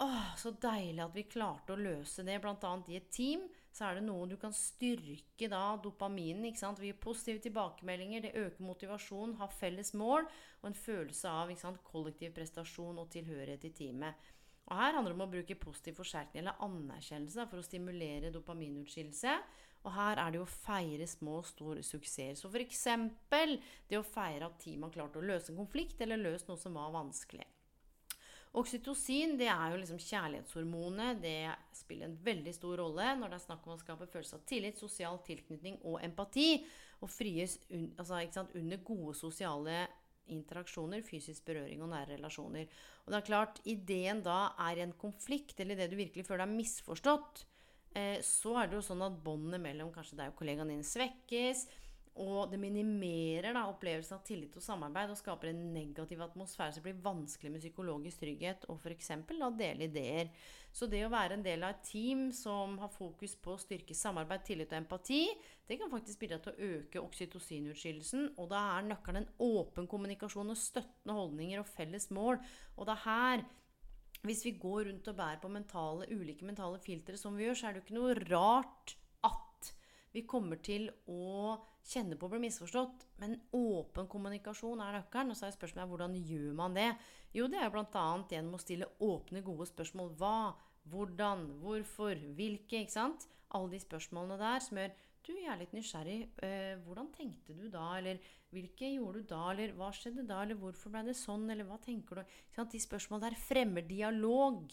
Åh, 0.00 0.30
så 0.40 0.54
deilig 0.56 1.02
at 1.04 1.12
vi 1.12 1.28
klarte 1.28 1.74
å 1.74 1.76
løse 1.76 2.24
det, 2.24 2.38
bl.a. 2.40 2.70
i 2.88 2.96
et 2.96 3.10
team 3.12 3.42
så 3.70 3.86
er 3.86 3.98
det 3.98 4.04
noe 4.06 4.26
du 4.26 4.36
kan 4.40 4.54
styrke 4.56 5.48
da 5.50 5.62
dopaminen. 5.82 6.48
ikke 6.48 6.62
sant? 6.62 6.80
Vi 6.82 6.90
gir 6.90 6.98
positive 7.02 7.42
tilbakemeldinger, 7.46 8.24
det 8.24 8.34
øker 8.34 8.66
motivasjon, 8.66 9.36
har 9.38 9.54
felles 9.54 9.94
mål 9.94 10.26
og 10.26 10.68
en 10.70 10.76
følelse 10.76 11.30
av 11.30 11.54
sant, 11.56 11.80
kollektiv 11.86 12.34
prestasjon 12.34 12.98
og 12.98 13.10
tilhørighet 13.14 13.68
i 13.70 13.72
teamet. 13.82 14.30
Og 14.70 14.76
Her 14.76 14.94
handler 14.94 15.14
det 15.14 15.18
om 15.18 15.26
å 15.26 15.32
bruke 15.32 15.58
positiv 15.58 15.96
forsterkning 15.98 16.44
eller 16.44 16.60
anerkjennelse 16.62 17.46
for 17.50 17.58
å 17.58 17.66
stimulere 17.66 18.30
dopaminutskillelse. 18.34 19.38
Og 19.80 19.94
her 19.96 20.18
er 20.20 20.32
det 20.32 20.40
jo 20.40 20.44
å 20.44 20.50
feire 20.50 21.06
små 21.08 21.38
og 21.40 21.46
store 21.48 21.82
suksesser. 21.86 22.36
Så 22.36 22.50
f.eks. 22.52 22.84
det 23.88 23.98
å 23.98 24.04
feire 24.04 24.50
at 24.50 24.60
teamet 24.60 24.90
har 24.90 24.96
klart 24.98 25.16
å 25.16 25.24
løse 25.24 25.52
en 25.52 25.60
konflikt 25.62 26.02
eller 26.04 26.20
løst 26.20 26.50
noe 26.50 26.60
som 26.60 26.76
var 26.76 26.92
vanskelig. 26.92 27.46
Oksytocin 28.58 29.36
er 29.38 29.70
jo 29.70 29.78
liksom 29.78 30.00
kjærlighetshormonet. 30.02 31.20
Det 31.22 31.52
spiller 31.78 32.08
en 32.08 32.18
veldig 32.24 32.54
stor 32.56 32.80
rolle 32.82 33.12
når 33.20 33.30
det 33.30 33.38
er 33.38 33.44
snakk 33.44 33.66
om 33.66 33.76
å 33.76 33.80
skape 33.80 34.08
følelse 34.10 34.40
av 34.40 34.46
tillit, 34.48 34.80
sosial 34.80 35.20
tilknytning 35.26 35.78
og 35.86 36.00
empati. 36.02 36.64
Og 37.00 37.12
fries 37.12 37.60
un, 37.70 37.92
altså, 37.94 38.18
sant, 38.34 38.56
under 38.58 38.82
gode 38.84 39.14
sosiale 39.18 39.84
interaksjoner, 40.30 41.02
fysisk 41.06 41.46
berøring 41.46 41.82
og 41.84 41.92
nære 41.92 42.16
relasjoner. 42.16 42.66
Og 43.04 43.12
det 43.12 43.20
er 43.20 43.28
klart, 43.28 43.62
ideen 43.70 44.22
da 44.26 44.52
er 44.66 44.82
en 44.82 44.96
konflikt, 44.98 45.58
eller 45.62 45.78
det 45.78 45.90
du 45.90 45.96
virkelig 45.98 46.26
føler 46.26 46.44
er 46.44 46.52
misforstått, 46.52 47.44
eh, 47.98 48.18
så 48.26 48.56
er 48.60 48.70
det 48.70 48.78
jo 48.78 48.86
sånn 48.90 49.06
at 49.06 49.18
båndene 49.24 49.62
mellom 49.62 49.94
kanskje 49.94 50.18
deg 50.20 50.34
og 50.34 50.38
kollegaen 50.38 50.70
din 50.70 50.86
svekkes. 50.86 51.66
Og 52.18 52.50
det 52.50 52.58
minimerer 52.58 53.54
da, 53.54 53.62
opplevelsen 53.70 54.16
av 54.16 54.24
tillit 54.26 54.56
og 54.58 54.64
samarbeid 54.64 55.12
og 55.12 55.18
skaper 55.18 55.52
en 55.52 55.60
negativ 55.72 56.20
atmosfære 56.24 56.74
som 56.74 56.84
blir 56.84 56.98
vanskelig 57.04 57.52
med 57.54 57.62
psykologisk 57.62 58.24
trygghet 58.24 58.66
og 58.68 58.80
f.eks. 58.82 59.12
dele 59.56 59.86
ideer. 59.86 60.32
Så 60.72 60.88
det 60.90 61.04
å 61.06 61.12
være 61.12 61.38
en 61.38 61.46
del 61.46 61.62
av 61.64 61.76
et 61.76 61.86
team 61.86 62.28
som 62.34 62.76
har 62.82 62.90
fokus 62.92 63.36
på 63.38 63.54
å 63.54 63.62
styrke 63.62 63.94
samarbeid, 63.94 64.42
tillit 64.46 64.74
og 64.74 64.80
empati, 64.82 65.22
det 65.70 65.78
kan 65.78 65.90
faktisk 65.92 66.20
bidra 66.20 66.40
til 66.42 66.52
å 66.52 66.74
øke 66.76 67.02
oksytocinutskillelsen. 67.06 68.34
Og 68.42 68.50
da 68.50 68.64
er 68.74 68.90
nøkkelen 68.90 69.22
en 69.22 69.32
åpen 69.46 69.88
kommunikasjon 69.90 70.50
og 70.50 70.58
støttende 70.58 71.16
holdninger 71.16 71.62
og 71.62 71.70
felles 71.70 72.10
mål. 72.10 72.42
Og 72.76 72.90
det 72.90 72.98
er 72.98 73.06
her 73.06 73.48
hvis 74.26 74.42
vi 74.44 74.58
går 74.60 74.90
rundt 74.90 75.06
og 75.08 75.16
bærer 75.16 75.38
på 75.40 75.48
mentale, 75.48 76.08
ulike 76.12 76.44
mentale 76.44 76.80
filtre 76.82 77.16
som 77.16 77.38
vi 77.38 77.46
gjør, 77.46 77.56
så 77.56 77.68
er 77.68 77.72
det 77.72 77.80
jo 77.80 77.86
ikke 77.86 77.96
noe 77.96 78.16
rart 78.28 78.96
vi 80.14 80.24
kommer 80.26 80.58
til 80.62 80.88
å 81.10 81.56
kjenne 81.86 82.16
på 82.18 82.26
å 82.26 82.32
bli 82.32 82.42
misforstått. 82.46 83.06
Men 83.22 83.36
åpen 83.56 84.08
kommunikasjon 84.10 84.82
er 84.82 84.98
nøkkelen. 84.98 85.32
Og 85.32 85.38
så 85.38 85.46
er 85.48 85.54
spørsmålet 85.54 85.92
hvordan 85.92 86.16
gjør 86.18 86.56
man 86.58 86.74
det? 86.78 86.88
Jo, 87.36 87.46
det 87.50 87.60
er 87.62 87.70
bl.a. 87.70 88.06
gjennom 88.30 88.58
å 88.58 88.62
stille 88.62 88.90
åpne, 89.06 89.44
gode 89.46 89.68
spørsmål. 89.70 90.10
Hva? 90.18 90.56
Hvordan? 90.90 91.46
Hvorfor? 91.62 92.18
Hvilke? 92.38 92.82
Ikke 92.82 92.96
sant? 92.96 93.28
Alle 93.54 93.74
de 93.74 93.82
spørsmålene 93.82 94.38
der 94.40 94.66
som 94.66 94.82
gjør 94.82 94.98
du, 95.20 95.34
jeg 95.36 95.50
er 95.52 95.58
litt 95.60 95.74
nysgjerrig. 95.76 96.18
Eh, 96.42 96.76
hvordan 96.84 97.10
tenkte 97.14 97.54
du 97.54 97.66
da? 97.70 97.86
Eller 97.98 98.20
hvilke 98.54 98.88
gjorde 98.88 99.20
du 99.20 99.32
da? 99.32 99.42
Eller 99.52 99.74
hva 99.76 99.90
skjedde 99.94 100.24
da? 100.26 100.40
Eller 100.42 100.58
hvorfor 100.58 100.92
ble 100.94 101.04
det 101.10 101.16
sånn? 101.18 101.44
Eller 101.52 101.68
hva 101.68 101.76
tenker 101.82 102.22
du? 102.22 102.38
De 102.60 102.80
spørsmålene 102.82 103.28
der 103.28 103.42
fremmer 103.44 103.86
dialog. 103.86 104.72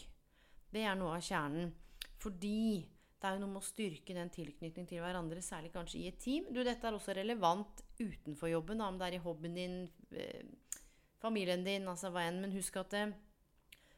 Det 0.72 0.84
er 0.84 0.96
noe 1.00 1.18
av 1.18 1.26
kjernen. 1.28 1.74
Fordi 2.18 2.88
det 3.18 3.28
er 3.28 3.36
jo 3.36 3.42
noe 3.42 3.54
med 3.56 3.64
å 3.64 3.66
styrke 3.66 4.14
den 4.14 4.30
tilknytningen 4.34 4.90
til 4.90 5.02
hverandre, 5.02 5.42
særlig 5.42 5.72
kanskje 5.74 6.00
i 6.00 6.08
et 6.12 6.20
team. 6.22 6.50
Du, 6.54 6.62
dette 6.66 6.86
er 6.86 6.98
også 6.98 7.16
relevant 7.18 7.82
utenfor 8.00 8.52
jobben, 8.52 8.84
om 8.86 9.00
det 9.00 9.08
er 9.08 9.18
i 9.18 9.24
hobbyen 9.24 9.58
din, 9.58 9.78
eh, 10.14 10.46
familien 11.22 11.66
din, 11.66 11.88
altså 11.90 12.12
hva 12.14 12.28
enn. 12.28 12.44
Men 12.44 12.54
husk 12.54 12.78
at 12.78 12.94
eh, 12.98 13.16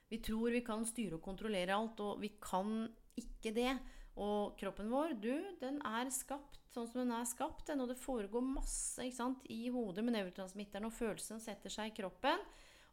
vi 0.09 0.21
tror 0.23 0.55
vi 0.55 0.63
kan 0.65 0.87
styre 0.87 1.19
og 1.19 1.25
kontrollere 1.25 1.75
alt, 1.75 1.99
og 1.99 2.23
vi 2.23 2.31
kan 2.39 2.87
ikke 3.19 3.51
det. 3.55 3.73
Og 4.19 4.55
kroppen 4.59 4.89
vår, 4.91 5.17
du, 5.19 5.35
den 5.59 5.83
er 5.87 6.09
skapt 6.15 6.59
sånn 6.73 6.89
som 6.89 7.01
den 7.01 7.13
er 7.15 7.27
skapt. 7.27 7.65
Den, 7.69 7.83
og 7.83 7.91
det 7.91 7.99
foregår 7.99 8.45
masse 8.45 9.05
sant, 9.15 9.45
i 9.51 9.69
hodet 9.73 10.03
med 10.05 10.15
nevrotransmitteren, 10.17 10.87
og 10.87 10.95
følelsen 10.95 11.41
setter 11.43 11.73
seg 11.73 11.91
i 11.91 11.97
kroppen. 12.01 12.43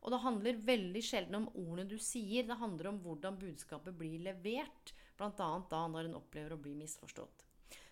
Og 0.04 0.12
det 0.12 0.22
handler 0.22 0.62
veldig 0.66 1.02
sjelden 1.02 1.40
om 1.40 1.48
ordene 1.54 1.88
du 1.90 1.96
sier. 2.02 2.46
Det 2.46 2.60
handler 2.60 2.92
om 2.92 3.00
hvordan 3.04 3.38
budskapet 3.40 3.96
blir 3.98 4.22
levert. 4.28 4.94
Bl.a. 5.16 5.50
da 5.70 5.82
når 5.90 6.08
en 6.08 6.18
opplever 6.18 6.54
å 6.54 6.60
bli 6.60 6.74
misforstått. 6.76 7.46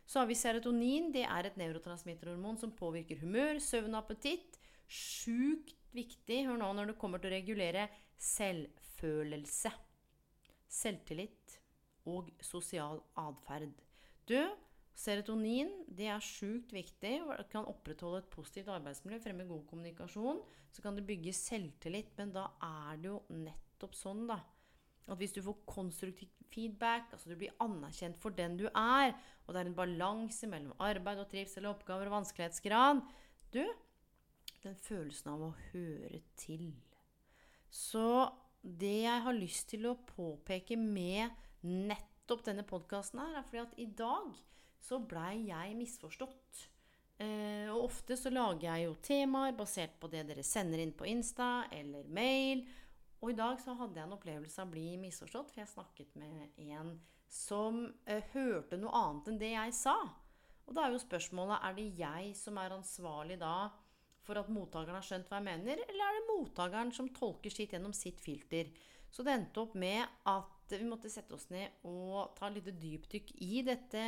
Så 0.05 0.21
har 0.21 0.29
vi 0.29 0.37
serotonin. 0.37 1.11
Det 1.15 1.25
er 1.25 1.49
et 1.49 1.57
nevrotransmitterhormon 1.61 2.59
som 2.61 2.75
påvirker 2.77 3.23
humør, 3.25 3.61
søvn 3.63 3.95
og 3.95 4.03
appetitt. 4.03 4.59
Sjukt 4.85 5.73
viktig 5.97 6.43
hør 6.49 6.61
nå, 6.61 6.73
når 6.77 6.93
det 6.93 6.99
kommer 7.01 7.23
til 7.23 7.33
å 7.33 7.37
regulere 7.39 7.89
selvfølelse, 8.21 9.73
selvtillit 10.69 11.59
og 12.11 12.29
sosial 12.45 13.01
atferd. 13.21 13.73
Serotonin 14.95 15.73
det 15.91 16.07
er 16.13 16.23
sjukt 16.23 16.73
viktig. 16.75 17.15
Det 17.25 17.49
kan 17.51 17.67
opprettholde 17.71 18.23
et 18.23 18.31
positivt 18.33 18.71
arbeidsmiljø, 18.73 19.23
fremme 19.25 19.49
god 19.49 19.65
kommunikasjon. 19.71 20.43
Så 20.75 20.85
kan 20.85 20.99
det 20.99 21.07
bygge 21.09 21.35
selvtillit, 21.35 22.13
men 22.19 22.35
da 22.35 22.49
er 22.63 23.01
det 23.01 23.11
jo 23.11 23.21
nettopp 23.33 23.97
sånn, 23.99 24.27
da. 24.31 24.39
At 25.05 25.21
hvis 25.21 25.35
du 25.37 25.43
får 25.45 25.59
konstruktiv 25.69 26.31
feedback, 26.55 27.11
altså 27.13 27.33
du 27.33 27.37
blir 27.39 27.55
anerkjent 27.61 28.17
for 28.23 28.35
den 28.37 28.57
du 28.61 28.65
er, 28.71 29.13
og 29.45 29.53
det 29.53 29.61
er 29.61 29.71
en 29.71 29.77
balanse 29.77 30.49
mellom 30.49 30.77
arbeid 30.83 31.21
og 31.21 31.29
trivsel, 31.33 31.69
oppgaver 31.69 32.09
og 32.09 32.21
vanskelighetsgrad 32.21 33.03
Du, 33.53 33.63
den 34.65 34.77
følelsen 34.81 35.31
av 35.35 35.43
å 35.45 35.55
høre 35.73 36.23
til. 36.41 36.73
Så 37.69 38.31
det 38.65 39.05
jeg 39.05 39.25
har 39.27 39.37
lyst 39.37 39.69
til 39.75 39.91
å 39.91 39.99
påpeke 40.09 40.79
med 40.81 41.35
nettopp 41.65 42.47
denne 42.47 42.65
podkasten 42.67 43.21
her, 43.21 43.39
er 43.39 43.49
fordi 43.49 43.65
at 43.65 43.77
i 43.83 43.89
dag 43.99 44.31
så 44.85 45.01
blei 45.01 45.51
jeg 45.51 45.77
misforstått. 45.77 46.65
Eh, 47.23 47.69
og 47.71 47.91
ofte 47.91 48.17
så 48.19 48.33
lager 48.33 48.73
jeg 48.73 48.89
jo 48.89 48.97
temaer 49.05 49.55
basert 49.57 49.95
på 50.01 50.09
det 50.11 50.25
dere 50.29 50.43
sender 50.47 50.81
inn 50.83 50.95
på 50.97 51.07
Insta 51.07 51.67
eller 51.73 52.09
mail. 52.11 52.65
Og 53.25 53.31
i 53.33 53.37
dag 53.39 53.57
så 53.63 53.73
hadde 53.79 53.97
jeg 53.97 54.05
en 54.05 54.19
opplevelse 54.19 54.61
av 54.61 54.69
å 54.69 54.75
bli 54.75 54.99
misforstått, 55.01 55.55
for 55.55 55.63
jeg 55.63 55.71
snakket 55.71 56.11
med 56.21 56.59
en 56.61 56.91
som 57.33 57.87
eh, 58.05 58.21
hørte 58.35 58.77
noe 58.77 58.93
annet 58.99 59.31
enn 59.31 59.39
det 59.41 59.55
jeg 59.55 59.73
sa. 59.79 59.95
Og 60.69 60.77
da 60.77 60.85
er 60.85 60.93
jo 60.93 61.01
spørsmålet 61.01 61.65
er 61.65 61.79
det 61.79 61.87
jeg 61.97 62.35
som 62.37 62.61
er 62.61 62.75
ansvarlig 62.77 63.39
da 63.41 63.71
for 64.25 64.41
at 64.41 64.51
mottakeren 64.53 64.99
har 64.99 65.07
skjønt 65.07 65.33
hva 65.33 65.41
jeg 65.41 65.47
mener, 65.47 65.81
eller 65.89 66.05
er 66.05 66.19
det 66.19 66.29
mottakeren 66.29 66.93
som 66.97 67.09
tolker 67.17 67.53
sitt 67.53 67.73
gjennom 67.73 67.97
sitt 67.97 68.21
filter? 68.25 68.69
Så 69.09 69.25
det 69.25 69.33
endte 69.39 69.63
opp 69.63 69.73
med 69.79 70.05
at 70.29 70.77
vi 70.77 70.85
måtte 70.89 71.13
sette 71.13 71.37
oss 71.37 71.49
ned 71.53 71.81
og 71.89 72.37
ta 72.37 72.51
et 72.51 72.59
lite 72.59 72.77
dypdykk 72.77 73.35
i 73.47 73.65
dette, 73.65 74.05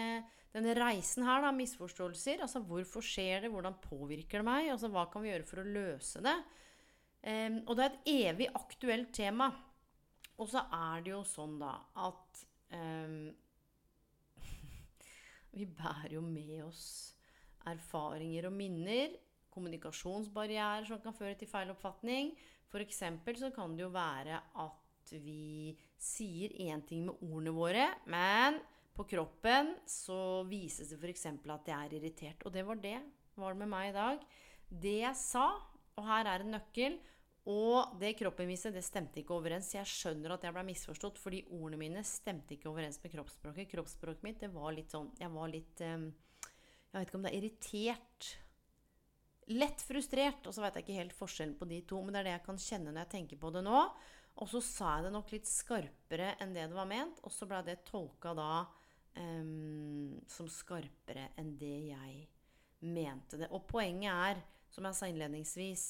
denne 0.52 0.76
reisen 0.76 1.24
her, 1.24 1.40
da, 1.44 1.56
misforståelser. 1.56 2.44
Altså 2.44 2.60
hvorfor 2.68 3.04
skjer 3.04 3.46
det, 3.46 3.52
hvordan 3.54 3.80
påvirker 3.80 4.44
det 4.44 4.48
meg, 4.48 4.70
altså 4.74 4.92
hva 4.92 5.08
kan 5.08 5.24
vi 5.24 5.32
gjøre 5.32 5.48
for 5.48 5.64
å 5.64 5.68
løse 5.80 6.24
det? 6.24 6.36
Um, 7.26 7.62
og 7.66 7.74
det 7.74 7.84
er 7.84 7.90
et 7.94 8.10
evig 8.12 8.48
aktuelt 8.54 9.10
tema. 9.14 9.50
Og 10.38 10.50
så 10.52 10.62
er 10.72 11.02
det 11.02 11.14
jo 11.14 11.22
sånn, 11.26 11.56
da, 11.58 11.72
at 12.06 12.46
um, 12.76 13.20
Vi 15.56 15.66
bærer 15.66 16.18
jo 16.18 16.22
med 16.22 16.58
oss 16.66 16.86
erfaringer 17.66 18.46
og 18.46 18.54
minner 18.54 19.16
kommunikasjonsbarrierer 19.56 20.86
som 20.86 21.00
kan 21.02 21.16
føre 21.16 21.36
til 21.40 21.50
feil 21.50 21.72
oppfatning. 21.72 22.34
F.eks. 22.68 23.02
så 23.40 23.50
kan 23.54 23.76
det 23.76 23.86
jo 23.86 23.92
være 23.94 24.40
at 24.62 25.14
vi 25.22 25.72
sier 26.02 26.52
én 26.66 26.82
ting 26.86 27.06
med 27.06 27.22
ordene 27.24 27.54
våre, 27.54 27.86
men 28.10 28.58
på 28.96 29.06
kroppen 29.08 29.74
så 29.88 30.44
vises 30.48 30.90
det 30.92 30.98
f.eks. 31.00 31.26
at 31.30 31.70
jeg 31.70 31.76
er 31.76 31.96
irritert. 31.98 32.44
Og 32.44 32.52
det 32.52 32.66
var 32.66 32.80
det 32.82 32.98
var 33.36 33.54
det 33.54 33.62
med 33.62 33.72
meg 33.72 33.90
i 33.90 33.96
dag. 33.96 34.22
Det 34.66 34.96
jeg 35.02 35.18
sa, 35.20 35.46
og 35.96 36.08
her 36.08 36.28
er 36.28 36.44
en 36.44 36.56
nøkkel, 36.56 36.98
og 37.46 37.98
det 38.00 38.16
kroppen 38.18 38.48
viste, 38.50 38.72
det 38.74 38.82
stemte 38.82 39.20
ikke 39.20 39.36
overens. 39.36 39.68
Jeg 39.76 39.86
skjønner 39.86 40.34
at 40.34 40.46
jeg 40.46 40.54
ble 40.56 40.64
misforstått, 40.66 41.20
fordi 41.22 41.44
ordene 41.54 41.78
mine 41.78 42.02
stemte 42.06 42.56
ikke 42.56 42.72
overens 42.72 42.98
med 43.04 43.12
kroppsspråket. 43.12 43.68
Kroppsspråket 43.70 44.24
mitt, 44.26 44.40
det 44.42 44.50
var 44.54 44.74
litt 44.74 44.90
sånn 44.90 45.12
Jeg 45.20 45.30
var 45.30 45.52
litt 45.52 45.82
eh, 45.86 46.08
Jeg 46.08 46.96
vet 46.96 47.06
ikke 47.06 47.20
om 47.20 47.26
det 47.26 47.30
er 47.30 47.38
irritert 47.38 48.32
lett 49.54 49.84
frustrert. 49.86 50.48
Og 50.48 50.56
så 50.56 50.64
vet 50.64 50.78
jeg 50.78 50.86
ikke 50.86 50.98
helt 50.98 51.14
forskjellen 51.14 51.54
på 51.60 51.68
de 51.70 51.78
to, 51.86 52.00
men 52.02 52.16
det 52.16 52.22
er 52.22 52.28
det 52.28 52.34
jeg 52.34 52.46
kan 52.48 52.58
kjenne 52.64 52.90
når 52.90 53.04
jeg 53.04 53.12
tenker 53.14 53.40
på 53.44 53.52
det 53.54 53.62
nå. 53.66 53.82
Og 54.36 54.50
så 54.50 54.60
sa 54.64 54.96
jeg 54.96 55.06
det 55.06 55.12
nok 55.14 55.30
litt 55.32 55.48
skarpere 55.48 56.32
enn 56.42 56.56
det 56.56 56.66
det 56.66 56.76
var 56.76 56.88
ment, 56.90 57.22
og 57.24 57.32
så 57.32 57.46
blei 57.48 57.62
det 57.64 57.78
tolka 57.88 58.34
da 58.36 58.66
um, 59.16 60.18
som 60.28 60.50
skarpere 60.50 61.30
enn 61.40 61.54
det 61.60 61.76
jeg 61.92 62.18
mente 62.90 63.38
det. 63.40 63.48
Og 63.54 63.64
poenget 63.70 64.10
er, 64.12 64.42
som 64.68 64.84
jeg 64.90 64.98
sa 64.98 65.08
innledningsvis 65.08 65.86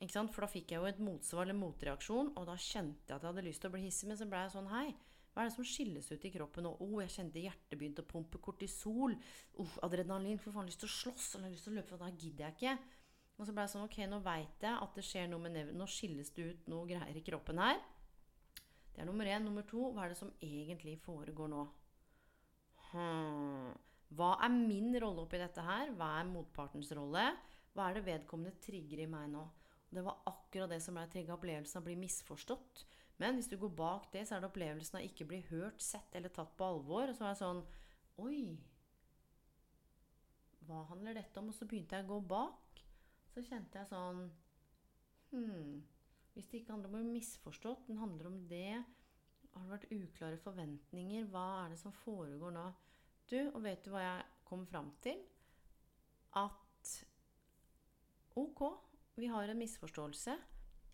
For 0.00 0.40
da 0.40 0.48
fikk 0.48 0.72
jeg 0.72 0.80
jo 0.80 0.88
et 0.88 1.00
motsvar 1.04 1.44
eller 1.44 1.58
motreaksjon, 1.58 2.32
og 2.40 2.46
da 2.48 2.56
kjente 2.56 3.10
jeg 3.10 3.18
at 3.18 3.24
jeg 3.24 3.28
hadde 3.34 3.44
lyst 3.44 3.60
til 3.60 3.68
å 3.68 3.74
bli 3.74 3.82
hissig, 3.84 4.08
men 4.08 4.16
så 4.16 4.28
ble 4.28 4.38
jeg 4.40 4.52
sånn 4.54 4.70
Hei, 4.72 4.86
hva 5.30 5.42
er 5.42 5.50
det 5.50 5.54
som 5.54 5.66
skilles 5.66 6.08
ut 6.10 6.24
i 6.24 6.32
kroppen 6.34 6.64
nå? 6.66 6.72
Oh, 6.82 6.96
jeg 7.04 7.12
kjente 7.14 7.42
hjertet 7.42 7.78
begynte 7.78 8.02
å 8.02 8.08
pumpe 8.08 8.40
kortisol. 8.42 9.14
Oh, 9.62 9.76
adrenalin. 9.86 10.40
For 10.42 10.56
faen 10.56 10.66
lyst 10.66 10.80
til 10.82 10.90
å 10.90 10.94
slåss 10.96 11.28
eller 11.38 11.52
lyst 11.52 11.68
til 11.68 11.74
å 11.74 11.78
løpe, 11.78 11.92
for 11.92 12.02
da 12.02 12.08
gidder 12.10 12.48
jeg 12.48 12.56
ikke. 12.56 12.96
Og 13.36 13.46
så 13.46 13.54
ble 13.54 13.64
jeg 13.64 13.72
sånn 13.72 13.86
Ok, 13.86 13.98
nå 14.10 14.18
veit 14.24 14.66
jeg 14.66 14.80
at 14.86 14.96
det 14.98 15.04
skjer 15.06 15.30
noe 15.30 15.44
med 15.44 15.54
neven. 15.54 15.78
Nå 15.78 15.86
skilles 15.88 16.32
det 16.36 16.48
ut 16.48 16.72
noe 16.72 16.88
greier 16.88 17.20
i 17.20 17.24
kroppen 17.24 17.62
her. 17.62 17.78
Det 18.90 19.04
er 19.04 19.08
nummer 19.08 19.30
én. 19.30 19.46
Nummer 19.46 19.68
to, 19.68 19.92
hva 19.94 20.04
er 20.04 20.14
det 20.14 20.18
som 20.18 20.32
egentlig 20.42 20.96
foregår 21.04 21.52
nå? 21.52 21.62
Hmm. 22.90 23.70
Hva 24.18 24.32
er 24.42 24.50
min 24.50 24.90
rolle 24.98 25.22
oppi 25.22 25.38
dette 25.38 25.62
her? 25.62 25.94
Hva 25.94 26.16
er 26.18 26.28
motpartens 26.32 26.90
rolle? 26.98 27.28
Hva 27.76 27.86
er 27.86 28.00
det 28.00 28.08
vedkommende 28.08 28.58
trigger 28.64 29.04
i 29.04 29.08
meg 29.08 29.30
nå? 29.30 29.46
Det 29.90 30.02
var 30.06 30.22
akkurat 30.30 30.70
det 30.70 30.80
som 30.84 30.96
ble 30.96 31.06
trigga 31.10 31.34
opplevelsen 31.34 31.80
av 31.80 31.84
å 31.84 31.88
bli 31.88 31.96
misforstått. 31.98 32.84
Men 33.20 33.36
hvis 33.36 33.50
du 33.50 33.56
går 33.60 33.72
bak 33.76 34.08
det, 34.14 34.24
så 34.26 34.36
er 34.36 34.42
det 34.42 34.48
opplevelsen 34.48 35.00
av 35.00 35.06
ikke 35.06 35.26
bli 35.28 35.40
hørt, 35.50 35.82
sett 35.82 36.14
eller 36.16 36.32
tatt 36.32 36.54
på 36.56 36.68
alvor. 36.68 37.10
Og 37.10 37.16
så 37.16 37.26
var 37.26 37.34
jeg 37.34 37.42
sånn 37.42 37.64
Oi! 38.20 38.42
Hva 40.68 40.84
handler 40.92 41.16
dette 41.18 41.40
om? 41.40 41.50
Og 41.50 41.56
så 41.56 41.66
begynte 41.68 41.98
jeg 41.98 42.06
å 42.06 42.14
gå 42.14 42.20
bak. 42.30 42.84
Så 43.34 43.42
kjente 43.46 43.82
jeg 43.82 43.90
sånn 43.90 44.28
Hm. 45.30 45.82
Hvis 46.34 46.48
det 46.50 46.60
ikke 46.60 46.74
handler 46.74 46.90
om 46.90 46.96
å 46.96 47.02
bli 47.02 47.12
misforstått, 47.18 47.86
den 47.86 48.00
handler 48.00 48.30
om 48.30 48.38
det 48.50 48.82
Har 49.50 49.64
det 49.64 49.72
vært 49.72 49.92
uklare 49.94 50.38
forventninger? 50.38 51.26
Hva 51.30 51.46
er 51.64 51.72
det 51.72 51.78
som 51.80 51.94
foregår 52.04 52.54
nå? 52.54 52.68
Du, 53.30 53.38
og 53.50 53.62
vet 53.64 53.82
du 53.84 53.90
hva 53.90 54.02
jeg 54.04 54.28
kom 54.46 54.62
fram 54.66 54.92
til? 55.02 55.18
At 56.38 56.92
ok, 58.38 58.62
vi 59.16 59.26
har 59.26 59.48
en 59.48 59.58
misforståelse. 59.58 60.36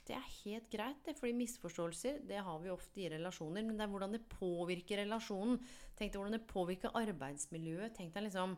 Det 0.06 0.14
er 0.14 0.26
helt 0.44 0.68
greit, 0.70 1.00
det, 1.04 1.16
fordi 1.18 1.34
misforståelser 1.34 2.20
det 2.28 2.38
har 2.46 2.60
vi 2.62 2.70
ofte 2.70 3.02
i 3.02 3.08
relasjoner. 3.10 3.64
Men 3.66 3.78
det 3.78 3.86
er 3.86 3.90
hvordan 3.90 4.14
det 4.14 4.28
påvirker 4.30 5.02
relasjonen. 5.02 5.58
Tenk 5.98 6.12
deg 6.12 6.20
hvordan 6.20 6.36
det 6.38 6.46
påvirker 6.50 6.94
arbeidsmiljøet. 6.94 7.96
Tenk 7.98 8.14
deg 8.14 8.28
liksom 8.28 8.56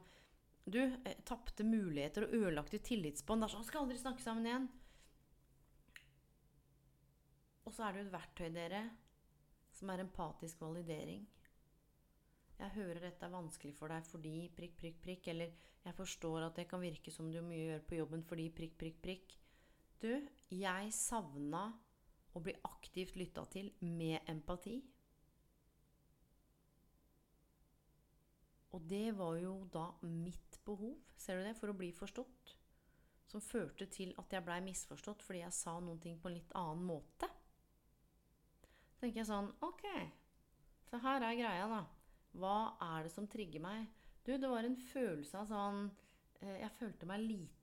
Du, 0.69 0.83
eh, 0.85 1.15
tapte 1.25 1.65
muligheter 1.65 2.27
og 2.27 2.35
ødelagte 2.37 2.77
tillitsbånd. 2.85 3.41
Det 3.41 3.47
er 3.47 3.53
sånn 3.55 3.65
skal 3.65 3.87
aldri 3.87 3.97
snakke 3.97 4.21
sammen 4.21 4.45
igjen. 4.45 4.67
Og 7.65 7.73
så 7.73 7.87
er 7.87 7.95
det 7.95 8.03
jo 8.03 8.09
et 8.11 8.13
verktøy, 8.13 8.51
dere, 8.53 8.83
som 9.73 9.89
er 9.89 10.03
empatisk 10.05 10.61
validering. 10.61 11.25
Jeg 12.59 12.75
hører 12.75 13.01
dette 13.01 13.25
er 13.25 13.33
vanskelig 13.33 13.75
for 13.79 13.89
deg 13.89 14.05
fordi 14.05 14.35
prikk, 14.57 14.77
prikk, 14.77 15.01
prikk. 15.01 15.29
Eller 15.33 15.57
jeg 15.87 15.97
forstår 15.97 16.51
at 16.51 16.61
det 16.61 16.69
kan 16.69 16.85
virke 16.85 17.13
som 17.15 17.33
du 17.33 17.41
mye 17.41 17.65
gjør 17.65 17.85
på 17.89 18.01
jobben 18.03 18.25
fordi 18.29 18.51
prikk, 18.53 18.77
prikk, 18.77 19.01
prikk. 19.01 19.39
Du, 19.99 20.13
jeg 20.55 20.93
savna 20.95 21.65
å 22.37 22.43
bli 22.43 22.55
aktivt 22.69 23.17
lytta 23.19 23.43
til 23.51 23.73
med 23.83 24.23
empati. 24.31 24.77
Og 28.77 28.85
det 28.87 29.11
var 29.17 29.39
jo 29.41 29.55
da 29.73 29.89
mitt 30.07 30.61
behov, 30.67 30.95
ser 31.19 31.41
du 31.41 31.49
det, 31.49 31.57
for 31.59 31.73
å 31.73 31.77
bli 31.77 31.91
forstått. 31.97 32.55
Som 33.29 33.43
førte 33.45 33.89
til 33.93 34.15
at 34.21 34.33
jeg 34.33 34.45
blei 34.45 34.61
misforstått 34.65 35.25
fordi 35.25 35.43
jeg 35.43 35.57
sa 35.57 35.75
noen 35.83 35.99
ting 36.01 36.17
på 36.21 36.31
en 36.31 36.37
litt 36.39 36.55
annen 36.57 36.87
måte. 36.89 37.29
Så 38.95 39.03
tenker 39.03 39.21
jeg 39.21 39.29
sånn 39.29 39.51
Ok, 39.67 39.85
så 40.89 41.01
her 41.03 41.27
er 41.27 41.37
greia, 41.37 41.67
da. 41.69 41.83
Hva 42.39 42.57
er 42.95 43.05
det 43.05 43.13
som 43.13 43.29
trigger 43.29 43.65
meg? 43.65 43.89
Du, 44.25 44.33
det 44.37 44.49
var 44.49 44.65
en 44.65 44.79
følelse 44.79 45.43
av 45.43 45.49
sånn 45.49 45.85
eh, 46.41 46.61
Jeg 46.63 46.75
følte 46.79 47.09
meg 47.09 47.25
liten. 47.25 47.58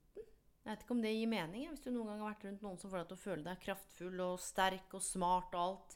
Jeg 0.66 0.72
vet 0.72 0.80
ikke 0.82 0.94
om 0.96 1.02
det 1.04 1.12
gir 1.14 1.28
mening. 1.30 1.68
Hvis 1.70 1.84
du 1.84 1.92
noen 1.92 2.08
gang 2.10 2.24
har 2.24 2.32
vært 2.32 2.44
rundt 2.48 2.64
noen 2.64 2.80
som 2.82 2.90
får 2.90 3.04
deg 3.04 3.10
til 3.12 3.14
å 3.14 3.22
føle 3.22 3.46
deg 3.46 3.60
kraftfull 3.62 4.22
og 4.24 4.40
sterk 4.42 4.96
og 4.98 5.04
smart 5.06 5.54
og 5.54 5.60
alt. 5.62 5.94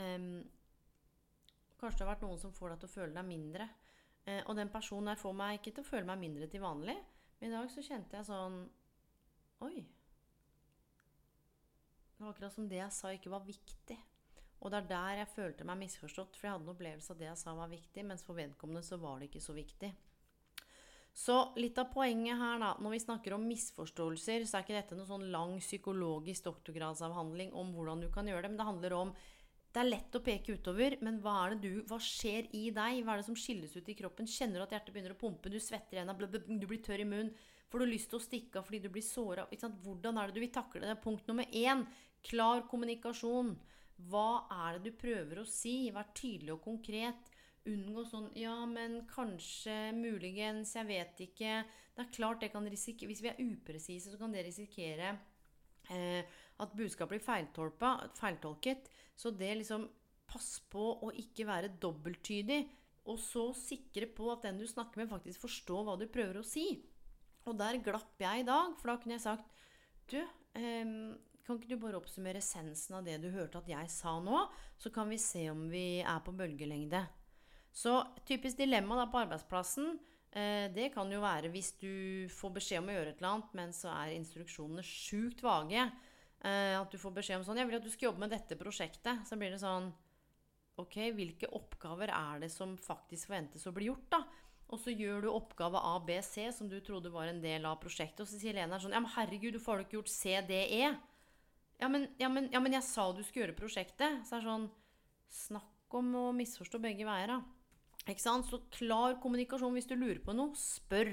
Um, 0.00 0.30
kanskje 1.76 1.98
det 1.98 2.06
har 2.06 2.14
vært 2.14 2.24
noen 2.24 2.40
som 2.40 2.54
får 2.56 2.72
deg 2.72 2.80
til 2.80 2.88
å 2.88 2.94
føle 2.94 3.12
deg 3.18 3.28
mindre. 3.28 3.68
Uh, 4.24 4.40
og 4.46 4.56
den 4.56 4.72
personen 4.72 5.12
her 5.12 5.20
får 5.20 5.36
meg 5.36 5.58
ikke 5.58 5.74
til 5.76 5.84
å 5.84 5.90
føle 5.90 6.08
meg 6.08 6.22
mindre 6.24 6.48
til 6.48 6.64
vanlig. 6.64 6.96
Men 7.36 7.52
i 7.52 7.58
dag 7.58 7.68
så 7.74 7.84
kjente 7.84 8.16
jeg 8.16 8.30
sånn 8.30 8.58
Oi. 9.66 9.76
Det 12.16 12.24
var 12.24 12.32
akkurat 12.32 12.56
som 12.56 12.70
det 12.70 12.80
jeg 12.80 12.94
sa, 12.96 13.12
ikke 13.12 13.36
var 13.36 13.44
viktig. 13.44 14.00
Og 14.58 14.72
det 14.72 14.80
er 14.80 14.88
der 14.88 15.20
jeg 15.20 15.34
følte 15.34 15.68
meg 15.68 15.82
misforstått, 15.84 16.38
for 16.38 16.48
jeg 16.48 16.56
hadde 16.56 16.64
en 16.64 16.72
opplevelse 16.72 17.12
av 17.12 17.20
det 17.20 17.28
jeg 17.28 17.40
sa 17.44 17.52
var 17.60 17.68
viktig, 17.70 18.08
mens 18.08 18.24
for 18.24 18.38
vedkommende 18.38 18.82
så 18.86 18.96
var 19.02 19.20
det 19.20 19.28
ikke 19.28 19.44
så 19.44 19.54
viktig. 19.54 19.92
Så 21.18 21.34
litt 21.58 21.78
av 21.82 21.88
poenget 21.90 22.38
her, 22.38 22.60
da, 22.62 22.74
når 22.78 22.94
vi 22.94 23.00
snakker 23.02 23.34
om 23.34 23.46
misforståelser, 23.50 24.44
så 24.46 24.58
er 24.58 24.64
ikke 24.64 24.76
dette 24.76 24.98
noen 24.98 25.08
sånn 25.08 25.26
lang 25.32 25.56
psykologisk 25.58 26.46
doktorgradsavhandling 26.46 27.50
om 27.58 27.72
hvordan 27.74 28.04
du 28.04 28.06
kan 28.14 28.28
gjøre 28.30 28.44
det, 28.46 28.52
men 28.52 28.60
det 28.60 28.68
handler 28.68 28.94
om 29.00 29.10
det 29.74 29.82
er 29.82 29.90
lett 29.90 30.14
å 30.16 30.22
peke 30.24 30.54
utover, 30.56 30.94
men 31.04 31.18
hva, 31.22 31.34
er 31.44 31.54
det 31.54 31.58
du, 31.66 31.82
hva 31.90 31.98
skjer 32.00 32.46
i 32.56 32.68
deg? 32.74 33.02
Hva 33.04 33.14
er 33.14 33.20
det 33.20 33.26
som 33.26 33.36
skilles 33.36 33.74
ut 33.76 33.90
i 33.90 33.96
kroppen? 33.98 34.30
Kjenner 34.30 34.62
du 34.62 34.64
at 34.64 34.72
hjertet 34.76 34.94
begynner 34.94 35.12
å 35.12 35.18
pumpe? 35.20 35.52
Du 35.52 35.58
svetter 35.60 35.98
i 35.98 36.00
hendene, 36.00 36.40
du 36.48 36.66
blir 36.70 36.80
tørr 36.86 37.02
i 37.04 37.08
munnen. 37.08 37.34
Får 37.68 37.82
du 37.82 37.90
lyst 37.90 38.08
til 38.08 38.16
å 38.16 38.24
stikke 38.24 38.60
av 38.60 38.64
fordi 38.64 38.80
du 38.86 38.88
blir 38.94 39.04
såra? 39.04 39.44
Hvordan 39.84 40.18
er 40.18 40.30
det 40.30 40.38
du 40.38 40.40
vil 40.40 40.54
takle 40.54 40.86
det? 40.86 40.96
Punkt 41.04 41.28
nummer 41.28 41.50
én 41.52 41.84
klar 42.24 42.64
kommunikasjon. 42.70 43.52
Hva 44.08 44.46
er 44.54 44.78
det 44.78 44.88
du 44.88 45.02
prøver 45.02 45.42
å 45.42 45.48
si? 45.50 45.90
Vær 45.92 46.08
tydelig 46.16 46.54
og 46.56 46.64
konkret. 46.64 47.27
Unngå 47.68 48.04
sånn 48.08 48.30
Ja, 48.38 48.54
men 48.68 49.02
kanskje, 49.10 49.92
muligens, 49.96 50.74
jeg 50.78 50.88
vet 50.88 51.22
ikke. 51.26 51.62
Det 51.94 52.04
er 52.04 52.14
klart 52.14 52.42
det 52.44 52.52
kan 52.54 52.66
risikere 52.68 53.10
Hvis 53.10 53.24
vi 53.24 53.32
er 53.32 53.42
upresise, 53.42 54.12
så 54.12 54.20
kan 54.20 54.32
det 54.32 54.46
risikere 54.46 55.16
eh, 55.92 56.22
at 56.58 56.74
budskapet 56.78 57.18
blir 57.18 58.12
feiltolket. 58.18 58.90
Så 59.18 59.34
det 59.34 59.54
liksom 59.60 59.88
Pass 60.28 60.58
på 60.68 60.82
å 61.06 61.08
ikke 61.16 61.46
være 61.48 61.70
dobbelttydig. 61.80 62.60
Og 63.08 63.16
så 63.22 63.46
sikre 63.56 64.04
på 64.12 64.26
at 64.34 64.42
den 64.44 64.58
du 64.60 64.66
snakker 64.68 65.00
med, 65.00 65.08
faktisk 65.08 65.46
forstår 65.46 65.86
hva 65.86 65.94
du 65.96 66.04
prøver 66.12 66.36
å 66.42 66.44
si. 66.44 66.66
Og 67.48 67.56
der 67.56 67.80
glapp 67.80 68.20
jeg 68.20 68.42
i 68.42 68.44
dag, 68.44 68.74
for 68.76 68.92
da 68.92 68.98
kunne 69.00 69.16
jeg 69.16 69.24
sagt 69.24 69.48
Du, 70.08 70.18
eh, 70.20 70.90
kan 71.44 71.56
ikke 71.56 71.70
du 71.72 71.80
bare 71.80 71.96
oppsummere 71.96 72.42
essensen 72.42 72.98
av 72.98 73.06
det 73.08 73.16
du 73.22 73.30
hørte 73.32 73.62
at 73.62 73.70
jeg 73.72 73.88
sa 73.92 74.18
nå? 74.20 74.42
Så 74.76 74.92
kan 74.92 75.08
vi 75.08 75.16
se 75.16 75.46
om 75.48 75.64
vi 75.72 76.02
er 76.04 76.20
på 76.24 76.34
bølgelengde. 76.36 77.06
Så 77.74 78.00
typisk 78.26 78.58
dilemma 78.58 78.96
da 78.98 79.06
på 79.10 79.20
arbeidsplassen, 79.20 79.98
eh, 80.32 80.66
det 80.74 80.90
kan 80.94 81.10
jo 81.12 81.22
være 81.22 81.50
hvis 81.52 81.72
du 81.80 82.26
får 82.32 82.54
beskjed 82.58 82.82
om 82.82 82.90
å 82.90 82.96
gjøre 82.96 83.14
et 83.14 83.22
eller 83.22 83.34
annet, 83.36 83.54
men 83.60 83.74
så 83.76 83.92
er 83.94 84.16
instruksjonene 84.16 84.84
sjukt 84.86 85.44
vage. 85.46 85.88
Eh, 86.44 86.74
at 86.78 86.90
du 86.90 86.98
får 86.98 87.16
beskjed 87.16 87.40
om 87.40 87.44
sånn 87.44 87.58
'Jeg 87.58 87.66
vil 87.66 87.76
at 87.76 87.86
du 87.86 87.90
skal 87.90 88.06
jobbe 88.08 88.20
med 88.20 88.30
dette 88.30 88.54
prosjektet.' 88.56 89.26
Så 89.26 89.36
blir 89.36 89.50
det 89.50 89.60
sånn 89.60 89.92
Ok, 90.78 90.94
hvilke 91.10 91.48
oppgaver 91.50 92.08
er 92.08 92.38
det 92.38 92.52
som 92.52 92.76
faktisk 92.76 93.26
forventes 93.26 93.66
å 93.66 93.74
bli 93.74 93.86
gjort, 93.86 94.10
da? 94.10 94.22
Og 94.68 94.78
så 94.78 94.92
gjør 94.92 95.22
du 95.22 95.28
oppgave 95.32 95.80
A, 95.80 95.98
B, 95.98 96.20
C, 96.22 96.52
som 96.52 96.68
du 96.68 96.80
trodde 96.80 97.10
var 97.10 97.26
en 97.26 97.40
del 97.40 97.64
av 97.66 97.80
prosjektet. 97.80 98.20
Og 98.20 98.28
så 98.28 98.38
sier 98.38 98.54
Lena 98.54 98.78
sånn 98.78 98.92
Ja, 98.92 99.00
men 99.00 99.10
herregud, 99.10 99.56
du 99.56 99.58
får 99.58 99.80
jo 99.80 99.84
ikke 99.86 99.96
gjort 99.98 100.12
C, 100.12 100.40
D, 100.46 100.54
E. 100.54 100.96
Ja 101.80 101.88
men, 101.88 102.08
ja, 102.18 102.28
men, 102.28 102.48
ja, 102.52 102.60
men 102.60 102.72
jeg 102.72 102.84
sa 102.86 103.12
du 103.12 103.22
skulle 103.24 103.46
gjøre 103.46 103.58
prosjektet. 103.58 104.22
Så 104.28 104.36
er 104.36 104.44
det 104.44 104.50
sånn 104.52 104.70
Snakk 105.28 105.92
om 105.92 106.14
å 106.16 106.24
misforstå 106.32 106.78
begge 106.80 107.04
veier, 107.04 107.28
da. 107.28 107.42
Ikke 108.08 108.24
sant? 108.24 108.48
Så 108.48 108.62
klar 108.74 109.18
kommunikasjon 109.22 109.74
hvis 109.76 109.88
du 109.88 109.96
lurer 109.98 110.20
på 110.24 110.34
noe. 110.36 110.56
Spør. 110.58 111.12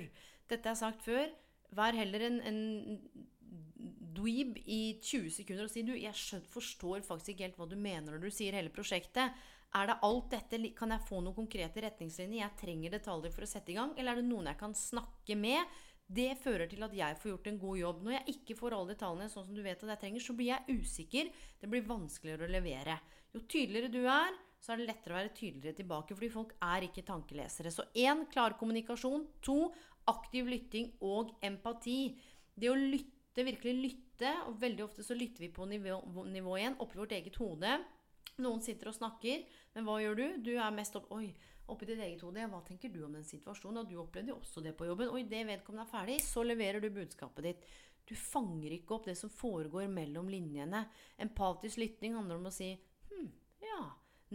Dette 0.49 0.71
har 0.71 0.79
sagt 0.79 1.03
før. 1.05 1.27
Vær 1.75 1.97
heller 1.97 2.27
en, 2.27 2.39
en 2.45 2.59
dweeb 4.15 4.59
i 4.63 4.97
20 5.03 5.33
sekunder 5.33 5.67
og 5.67 5.73
si 5.73 5.83
du, 5.85 5.91
jeg 5.97 6.41
forstår 6.53 7.03
faktisk 7.05 7.33
ikke 7.33 7.49
helt 7.49 7.59
hva 7.59 7.67
du 7.69 7.75
mener 7.75 8.15
når 8.15 8.23
du 8.23 8.33
sier 8.33 8.55
hele 8.55 8.73
prosjektet. 8.73 9.35
Er 9.75 9.89
det 9.89 9.97
alt 10.07 10.29
dette, 10.31 10.59
Kan 10.77 10.93
jeg 10.93 11.03
få 11.03 11.19
noen 11.19 11.35
konkrete 11.35 11.81
retningslinjer? 11.83 12.45
Jeg 12.45 12.59
trenger 12.61 12.95
detaljer 12.95 13.33
for 13.35 13.43
å 13.43 13.49
sette 13.49 13.73
i 13.73 13.75
gang. 13.75 13.91
Eller 13.97 14.13
er 14.13 14.21
det 14.21 14.29
noen 14.29 14.47
jeg 14.47 14.61
kan 14.61 14.75
snakke 14.77 15.35
med? 15.35 15.75
Det 16.05 16.37
fører 16.37 16.69
til 16.69 16.85
at 16.85 16.93
jeg 16.93 17.17
får 17.19 17.31
gjort 17.31 17.47
en 17.49 17.59
god 17.59 17.77
jobb. 17.81 18.01
Når 18.05 18.15
jeg 18.15 18.35
ikke 18.37 18.57
får 18.59 18.77
alle 18.77 18.93
detaljene 18.93 19.31
sånn 19.33 19.47
som 19.49 19.57
du 19.57 19.63
vet 19.65 19.83
at 19.83 19.91
jeg 19.95 20.01
trenger, 20.03 20.23
så 20.23 20.35
blir 20.37 20.51
jeg 20.53 20.79
usikker. 20.79 21.31
Det 21.59 21.71
blir 21.71 21.87
vanskeligere 21.89 22.47
å 22.47 22.53
levere. 22.55 22.99
Jo 23.35 23.41
tydeligere 23.51 23.91
du 23.91 24.03
er, 24.05 24.37
så 24.65 24.73
er 24.73 24.81
det 24.81 24.87
lettere 24.89 25.13
å 25.13 25.19
være 25.19 25.33
tydeligere 25.37 25.77
tilbake, 25.77 26.15
fordi 26.17 26.31
folk 26.33 26.55
er 26.65 26.87
ikke 26.87 27.05
tankelesere. 27.05 27.69
Så 27.69 27.85
én 28.01 28.23
klar 28.31 28.55
kommunikasjon. 28.57 29.27
To 29.45 29.59
aktiv 30.09 30.49
lytting 30.49 30.87
og 31.05 31.35
empati. 31.45 32.15
Det 32.57 32.71
å 32.71 32.77
lytte, 32.77 33.45
virkelig 33.45 33.75
lytte, 33.77 34.31
og 34.47 34.57
veldig 34.61 34.85
ofte 34.87 35.05
så 35.05 35.17
lytter 35.17 35.45
vi 35.45 35.51
på 35.53 35.67
nivå, 35.69 35.99
nivå 36.31 36.55
igjen, 36.57 36.79
oppi 36.81 36.97
vårt 36.97 37.13
eget 37.13 37.37
hode. 37.41 37.77
Noen 38.41 38.63
sitter 38.65 38.89
og 38.89 38.97
snakker, 38.97 39.43
men 39.75 39.85
hva 39.85 39.99
gjør 40.01 40.17
du? 40.17 40.25
Du 40.49 40.55
er 40.55 40.73
mest 40.73 40.97
opp 40.97 41.11
Oi, 41.13 41.29
oppi 41.71 41.87
ditt 41.89 42.01
eget 42.01 42.23
hode. 42.25 42.47
Hva 42.49 42.61
tenker 42.65 42.89
du 42.93 43.03
om 43.05 43.13
den 43.15 43.27
situasjonen? 43.27 43.83
Og 43.83 43.91
du 43.91 43.99
opplevde 44.01 44.33
jo 44.33 44.39
også 44.39 44.63
det 44.65 44.73
på 44.79 44.87
jobben. 44.89 45.11
Og 45.13 45.21
idet 45.21 45.43
vedkommende 45.45 45.85
er 45.85 45.91
ferdig, 45.91 46.17
så 46.25 46.41
leverer 46.45 46.81
du 46.81 46.89
budskapet 46.95 47.51
ditt. 47.51 47.69
Du 48.05 48.15
fanger 48.17 48.73
ikke 48.73 48.97
opp 48.97 49.05
det 49.09 49.17
som 49.19 49.29
foregår 49.33 49.85
mellom 49.93 50.27
linjene. 50.29 50.87
Empatisk 51.21 51.81
lytting 51.81 52.17
handler 52.17 52.41
om 52.41 52.49
å 52.49 52.53
si 52.53 52.73
hm, 53.11 53.29
ja. 53.61 53.79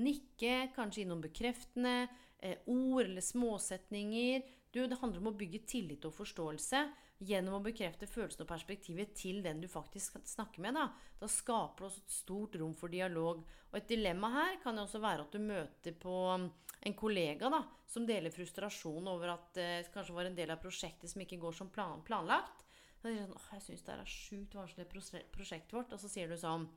Nikke, 0.00 0.70
kanskje 0.76 1.04
innom 1.04 1.20
bekreftende 1.24 2.08
eh, 2.38 2.58
ord 2.66 3.04
eller 3.04 3.24
småsetninger. 3.24 4.42
Du, 4.70 4.82
det 4.86 4.98
handler 5.00 5.22
om 5.22 5.32
å 5.32 5.38
bygge 5.38 5.64
tillit 5.68 6.04
og 6.06 6.14
forståelse 6.16 6.84
gjennom 7.20 7.58
å 7.58 7.64
bekrefte 7.64 8.08
følelsen 8.08 8.46
og 8.46 8.48
perspektivet 8.48 9.12
til 9.18 9.42
den 9.44 9.60
du 9.60 9.68
faktisk 9.68 10.16
snakker 10.24 10.62
med. 10.64 10.78
Da, 10.78 10.86
da 11.20 11.28
skaper 11.28 11.84
det 11.84 11.90
også 11.90 12.04
et 12.04 12.14
stort 12.14 12.56
rom 12.60 12.72
for 12.78 12.92
dialog. 12.92 13.42
Og 13.68 13.76
et 13.76 13.90
dilemma 13.90 14.30
her 14.32 14.56
kan 14.62 14.78
også 14.80 15.02
være 15.02 15.26
at 15.26 15.36
du 15.36 15.42
møter 15.44 15.96
på 16.00 16.14
um, 16.32 16.48
en 16.80 16.96
kollega 16.96 17.50
da, 17.52 17.60
som 17.90 18.06
deler 18.08 18.32
frustrasjon 18.32 19.10
over 19.12 19.34
at 19.34 19.52
det 19.58 19.68
eh, 19.82 19.92
kanskje 19.92 20.16
var 20.16 20.30
en 20.30 20.38
del 20.38 20.54
av 20.54 20.62
prosjektet 20.62 21.12
som 21.12 21.20
ikke 21.26 21.40
går 21.42 21.58
som 21.60 21.72
plan 21.74 22.00
planlagt. 22.06 22.64
Så 23.00 23.08
sier 23.08 23.20
sånn, 23.20 23.36
Åh, 23.36 23.50
jeg 23.56 23.66
syns 23.66 23.84
det 23.84 23.96
er 23.96 24.14
sjukt 24.14 24.56
vanskelig 24.56 24.88
prosjektet 25.34 25.76
vårt. 25.76 25.92
Og 25.92 26.00
så 26.00 26.08
sier 26.08 26.30
du 26.30 26.40
sånn 26.40 26.68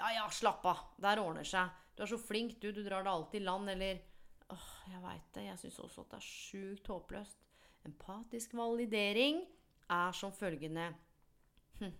Ja, 0.00 0.10
ja, 0.18 0.26
slapp 0.34 0.66
av. 0.66 0.82
Der 1.02 1.22
ordner 1.22 1.46
seg. 1.46 1.70
Du 1.96 2.04
er 2.04 2.10
så 2.12 2.20
flink, 2.20 2.58
du. 2.60 2.70
Du 2.72 2.82
drar 2.84 3.06
det 3.06 3.12
alltid 3.12 3.40
i 3.40 3.46
land. 3.46 3.72
Eller 3.72 4.04
Åh, 4.54 4.68
jeg 4.92 5.02
veit 5.02 5.32
det. 5.34 5.46
Jeg 5.48 5.60
syns 5.64 5.80
også 5.82 6.04
at 6.04 6.12
det 6.12 6.20
er 6.20 6.28
sjukt 6.28 6.92
håpløst. 6.92 7.42
Empatisk 7.86 8.54
validering 8.58 9.42
er 9.94 10.14
som 10.18 10.32
følgende 10.34 10.88
hm, 11.78 11.92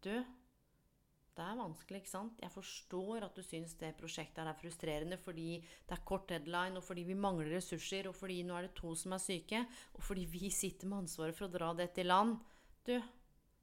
Du, 0.00 0.14
det 1.36 1.44
er 1.44 1.58
vanskelig, 1.58 2.00
ikke 2.00 2.12
sant? 2.12 2.40
Jeg 2.40 2.52
forstår 2.52 3.26
at 3.26 3.36
du 3.36 3.42
syns 3.44 3.74
det 3.80 3.92
prosjektet 4.00 4.42
er 4.44 4.56
frustrerende 4.56 5.18
fordi 5.20 5.60
det 5.60 5.96
er 5.96 6.04
kort 6.08 6.26
deadline, 6.32 6.80
og 6.80 6.84
fordi 6.84 7.04
vi 7.08 7.16
mangler 7.16 7.52
ressurser, 7.56 8.08
og 8.08 8.16
fordi 8.16 8.40
nå 8.48 8.56
er 8.56 8.68
det 8.68 8.74
to 8.80 8.94
som 8.96 9.16
er 9.16 9.22
syke, 9.24 9.62
og 9.94 10.04
fordi 10.04 10.26
vi 10.32 10.50
sitter 10.52 10.88
med 10.88 11.04
ansvaret 11.04 11.36
for 11.36 11.48
å 11.48 11.54
dra 11.54 11.70
dette 11.76 12.00
i 12.02 12.08
land. 12.08 12.36
Du, 12.84 12.96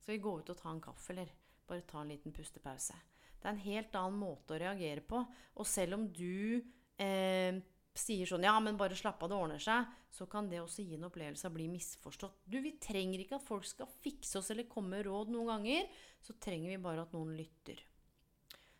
skal 0.02 0.16
vi 0.16 0.24
gå 0.24 0.40
ut 0.40 0.54
og 0.54 0.62
ta 0.62 0.72
en 0.74 0.82
kaffe, 0.82 1.12
eller 1.14 1.34
bare 1.70 1.86
ta 1.90 2.02
en 2.02 2.14
liten 2.14 2.34
pustepause? 2.34 2.98
Det 3.38 3.48
er 3.48 3.54
en 3.54 3.66
helt 3.66 3.98
annen 4.00 4.20
måte 4.20 4.56
å 4.56 4.62
reagere 4.62 5.04
på. 5.06 5.22
Og 5.58 5.68
selv 5.70 5.98
om 5.98 6.08
du 6.14 6.62
eh, 7.02 7.60
sier 7.98 8.30
sånn 8.30 8.46
Ja, 8.46 8.56
men 8.64 8.80
bare 8.80 8.98
slapp 8.98 9.22
av, 9.24 9.32
det 9.32 9.38
ordner 9.38 9.62
seg. 9.62 9.90
Så 10.14 10.28
kan 10.30 10.50
det 10.50 10.62
også 10.64 10.86
gi 10.86 10.98
en 10.98 11.08
opplevelse 11.10 11.48
av 11.48 11.54
å 11.54 11.58
bli 11.58 11.68
misforstått. 11.72 12.42
Du, 12.46 12.60
vi 12.64 12.78
trenger 12.82 13.22
ikke 13.22 13.38
at 13.38 13.46
folk 13.46 13.68
skal 13.68 13.92
fikse 14.02 14.40
oss 14.40 14.50
eller 14.54 14.70
komme 14.72 14.96
med 14.96 15.06
råd 15.08 15.34
noen 15.34 15.52
ganger. 15.54 15.92
Så 16.24 16.38
trenger 16.42 16.74
vi 16.74 16.82
bare 16.82 17.06
at 17.06 17.14
noen 17.16 17.36
lytter. 17.38 17.84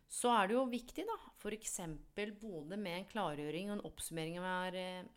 Så 0.08 0.32
er 0.32 0.48
det 0.48 0.56
jo 0.56 0.64
viktig, 0.70 1.04
da, 1.04 1.18
f.eks. 1.36 1.74
både 2.40 2.78
med 2.80 2.94
en 2.94 3.08
klargjøring 3.10 3.68
og 3.68 3.76
en 3.76 3.86
oppsummering 3.90 4.38
vi 4.40 4.52
er 4.54 4.78
eh, 4.80 5.10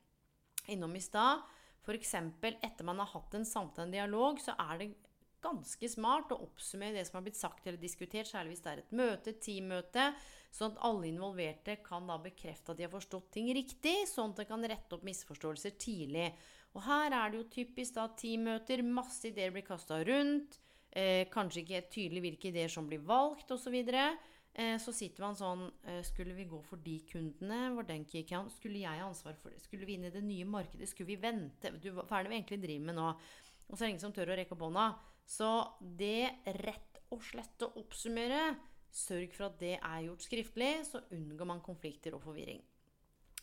innom 0.75 0.97
i 0.99 1.03
stad. 1.03 1.45
F.eks. 1.81 2.11
etter 2.51 2.85
man 2.85 2.99
har 2.99 3.09
hatt 3.13 3.37
en 3.37 3.47
samtale, 3.47 3.87
en 3.87 3.95
dialog, 3.95 4.41
så 4.43 4.53
er 4.59 4.81
det 4.81 4.89
ganske 5.43 5.89
smart 5.89 6.31
å 6.33 6.39
oppsummere 6.45 6.99
det 6.99 7.05
som 7.07 7.19
har 7.19 7.25
blitt 7.25 7.39
sagt 7.39 7.67
eller 7.67 7.81
diskutert, 7.81 8.29
særlig 8.29 8.55
hvis 8.55 8.63
det 8.65 8.71
er 8.71 8.81
et 8.83 8.95
møte, 8.97 9.33
teammøte, 9.41 10.07
sånn 10.51 10.73
at 10.73 10.81
alle 10.87 11.09
involverte 11.09 11.77
kan 11.85 12.09
da 12.09 12.17
bekrefte 12.21 12.73
at 12.73 12.79
de 12.79 12.87
har 12.87 12.93
forstått 12.93 13.29
ting 13.35 13.51
riktig, 13.55 13.95
sånn 14.11 14.33
at 14.33 14.43
de 14.43 14.47
kan 14.49 14.67
rette 14.71 14.97
opp 14.97 15.05
misforståelser 15.07 15.77
tidlig. 15.81 16.31
Og 16.75 16.83
her 16.87 17.11
er 17.11 17.31
det 17.31 17.41
jo 17.41 17.47
typisk 17.57 17.97
da 17.97 18.07
teammøter, 18.19 18.83
masse 18.85 19.31
ideer 19.31 19.53
blir 19.55 19.65
kasta 19.67 20.01
rundt, 20.07 20.59
eh, 20.91 21.27
kanskje 21.31 21.63
ikke 21.63 21.79
helt 21.79 21.95
tydelig 21.95 22.25
hvilke 22.27 22.51
ideer 22.51 22.71
som 22.71 22.87
blir 22.87 23.03
valgt, 23.03 23.51
osv. 23.51 23.79
Eh, 24.53 24.75
så 24.83 24.91
sitter 24.91 25.23
man 25.23 25.35
sånn 25.39 25.61
eh, 25.87 26.01
Skulle 26.03 26.33
vi 26.35 26.43
gå 26.43 26.57
for 26.67 26.81
de 26.83 26.97
kundene? 27.07 27.69
Var 27.77 27.85
den 27.87 28.03
key? 28.03 28.25
Skulle 28.51 28.81
jeg 28.81 28.99
ha 28.99 29.07
ansvar 29.07 29.37
for 29.39 29.53
det? 29.53 29.61
Skulle 29.63 29.87
vi 29.87 29.95
inn 29.95 30.09
i 30.09 30.11
det 30.11 30.23
nye 30.25 30.43
markedet? 30.43 30.89
Skulle 30.91 31.13
vi 31.13 31.21
vente? 31.23 31.71
Du, 31.79 31.93
hva 31.95 32.17
er 32.17 32.27
det 32.27 32.33
vi 32.33 32.39
egentlig 32.41 32.59
driver 32.65 32.89
med 32.89 32.99
nå? 32.99 33.05
Og 33.71 33.77
så 33.77 33.83
er 33.83 33.87
det 33.87 33.93
ingen 33.95 34.03
som 34.03 34.13
tør 34.15 34.33
å 34.33 34.37
rekke 34.37 34.55
opp 34.57 34.65
hånda. 34.67 34.89
Så 35.31 35.49
det 35.79 36.27
rett 36.59 36.99
og 37.11 37.23
slett 37.23 37.63
å 37.65 37.71
oppsummere 37.79 38.43
Sørg 38.91 39.31
for 39.31 39.47
at 39.47 39.55
det 39.61 39.77
er 39.77 40.01
gjort 40.03 40.25
skriftlig, 40.25 40.71
så 40.83 40.99
unngår 41.15 41.47
man 41.47 41.63
konflikter 41.63 42.17
og 42.17 42.25
forvirring. 42.25 42.59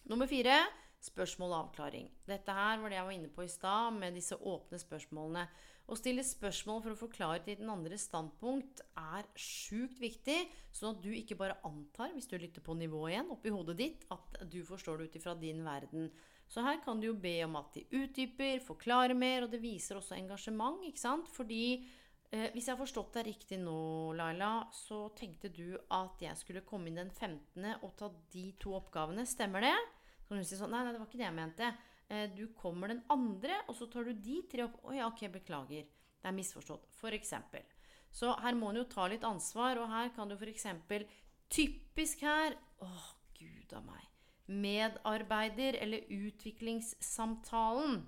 Nummer 0.09 0.29
fire 0.29 0.59
spørsmål 1.05 1.55
og 1.55 1.59
avklaring. 1.63 2.11
Dette 2.29 2.53
her 2.53 2.83
var 2.83 2.93
det 2.93 2.99
jeg 2.99 3.07
var 3.07 3.17
inne 3.17 3.33
på 3.33 3.47
i 3.47 3.51
stad, 3.51 3.97
med 3.97 4.17
disse 4.19 4.37
åpne 4.37 4.81
spørsmålene. 4.83 5.47
Å 5.89 5.97
stille 5.97 6.25
spørsmål 6.27 6.83
for 6.85 6.93
å 6.93 7.01
forklare 7.01 7.41
til 7.47 7.63
den 7.63 7.73
andres 7.73 8.05
standpunkt 8.11 8.83
er 9.01 9.29
sjukt 9.41 10.03
viktig, 10.03 10.37
sånn 10.75 10.99
at 10.99 11.05
du 11.05 11.15
ikke 11.17 11.39
bare 11.41 11.57
antar, 11.65 12.13
hvis 12.13 12.29
du 12.29 12.37
lytter 12.37 12.65
på 12.65 12.77
nivået 12.77 13.15
igjen, 13.15 13.31
oppi 13.33 13.55
hodet 13.55 13.79
ditt, 13.79 14.05
at 14.13 14.43
du 14.53 14.61
forstår 14.69 15.01
det 15.01 15.09
ut 15.09 15.17
ifra 15.23 15.37
din 15.39 15.65
verden. 15.65 16.11
Så 16.49 16.65
her 16.65 16.81
kan 16.85 17.01
du 17.01 17.11
jo 17.11 17.17
be 17.21 17.35
om 17.45 17.59
at 17.61 17.75
de 17.77 17.85
utdyper, 17.93 18.63
forklarer 18.65 19.17
mer, 19.17 19.45
og 19.45 19.53
det 19.53 19.61
viser 19.61 19.99
også 19.99 20.17
engasjement, 20.17 20.81
ikke 20.89 21.03
sant? 21.03 21.29
Fordi 21.29 21.63
eh, 21.77 22.49
hvis 22.55 22.71
jeg 22.71 22.73
har 22.73 22.81
forstått 22.81 23.19
deg 23.19 23.29
riktig 23.29 23.59
nå, 23.61 23.77
Laila, 24.17 24.53
så 24.73 25.05
tenkte 25.19 25.53
du 25.53 25.77
at 25.77 26.25
jeg 26.25 26.41
skulle 26.41 26.65
komme 26.69 26.89
inn 26.89 27.03
den 27.03 27.13
15. 27.13 27.69
og 27.83 27.93
ta 28.01 28.09
de 28.33 28.47
to 28.61 28.73
oppgavene. 28.81 29.29
Stemmer 29.29 29.69
det? 29.69 29.77
Så 30.23 30.33
kan 30.33 30.41
du 30.41 30.49
si 30.49 30.61
sånn 30.61 30.73
Nei, 30.73 30.83
nei, 30.87 30.97
det 30.97 31.03
var 31.03 31.11
ikke 31.11 31.21
det 31.21 31.29
jeg 31.29 31.39
mente. 31.43 31.71
Eh, 32.09 32.27
du 32.33 32.47
kommer 32.57 32.95
den 32.95 33.05
andre, 33.13 33.61
og 33.69 33.77
så 33.77 33.91
tar 33.93 34.09
du 34.09 34.17
de 34.17 34.41
tre 34.49 34.65
opp. 34.65 34.81
Å 34.89 34.97
ja, 34.97 35.13
ok, 35.13 35.27
beklager. 35.37 35.85
Det 36.19 36.33
er 36.33 36.37
misforstått. 36.37 36.89
For 36.97 37.13
eksempel. 37.13 37.69
Så 38.09 38.33
her 38.41 38.57
må 38.57 38.73
en 38.73 38.81
jo 38.81 38.89
ta 38.89 39.05
litt 39.13 39.29
ansvar, 39.29 39.77
og 39.83 39.93
her 39.93 40.15
kan 40.17 40.33
du 40.33 40.39
for 40.41 40.49
eksempel 40.49 41.05
Typisk 41.53 42.25
her 42.25 42.57
Åh, 42.85 43.09
gud 43.37 43.73
a 43.77 43.81
meg 43.85 44.08
medarbeider 44.49 45.77
eller 45.83 46.07
utviklingssamtalen. 46.09 48.01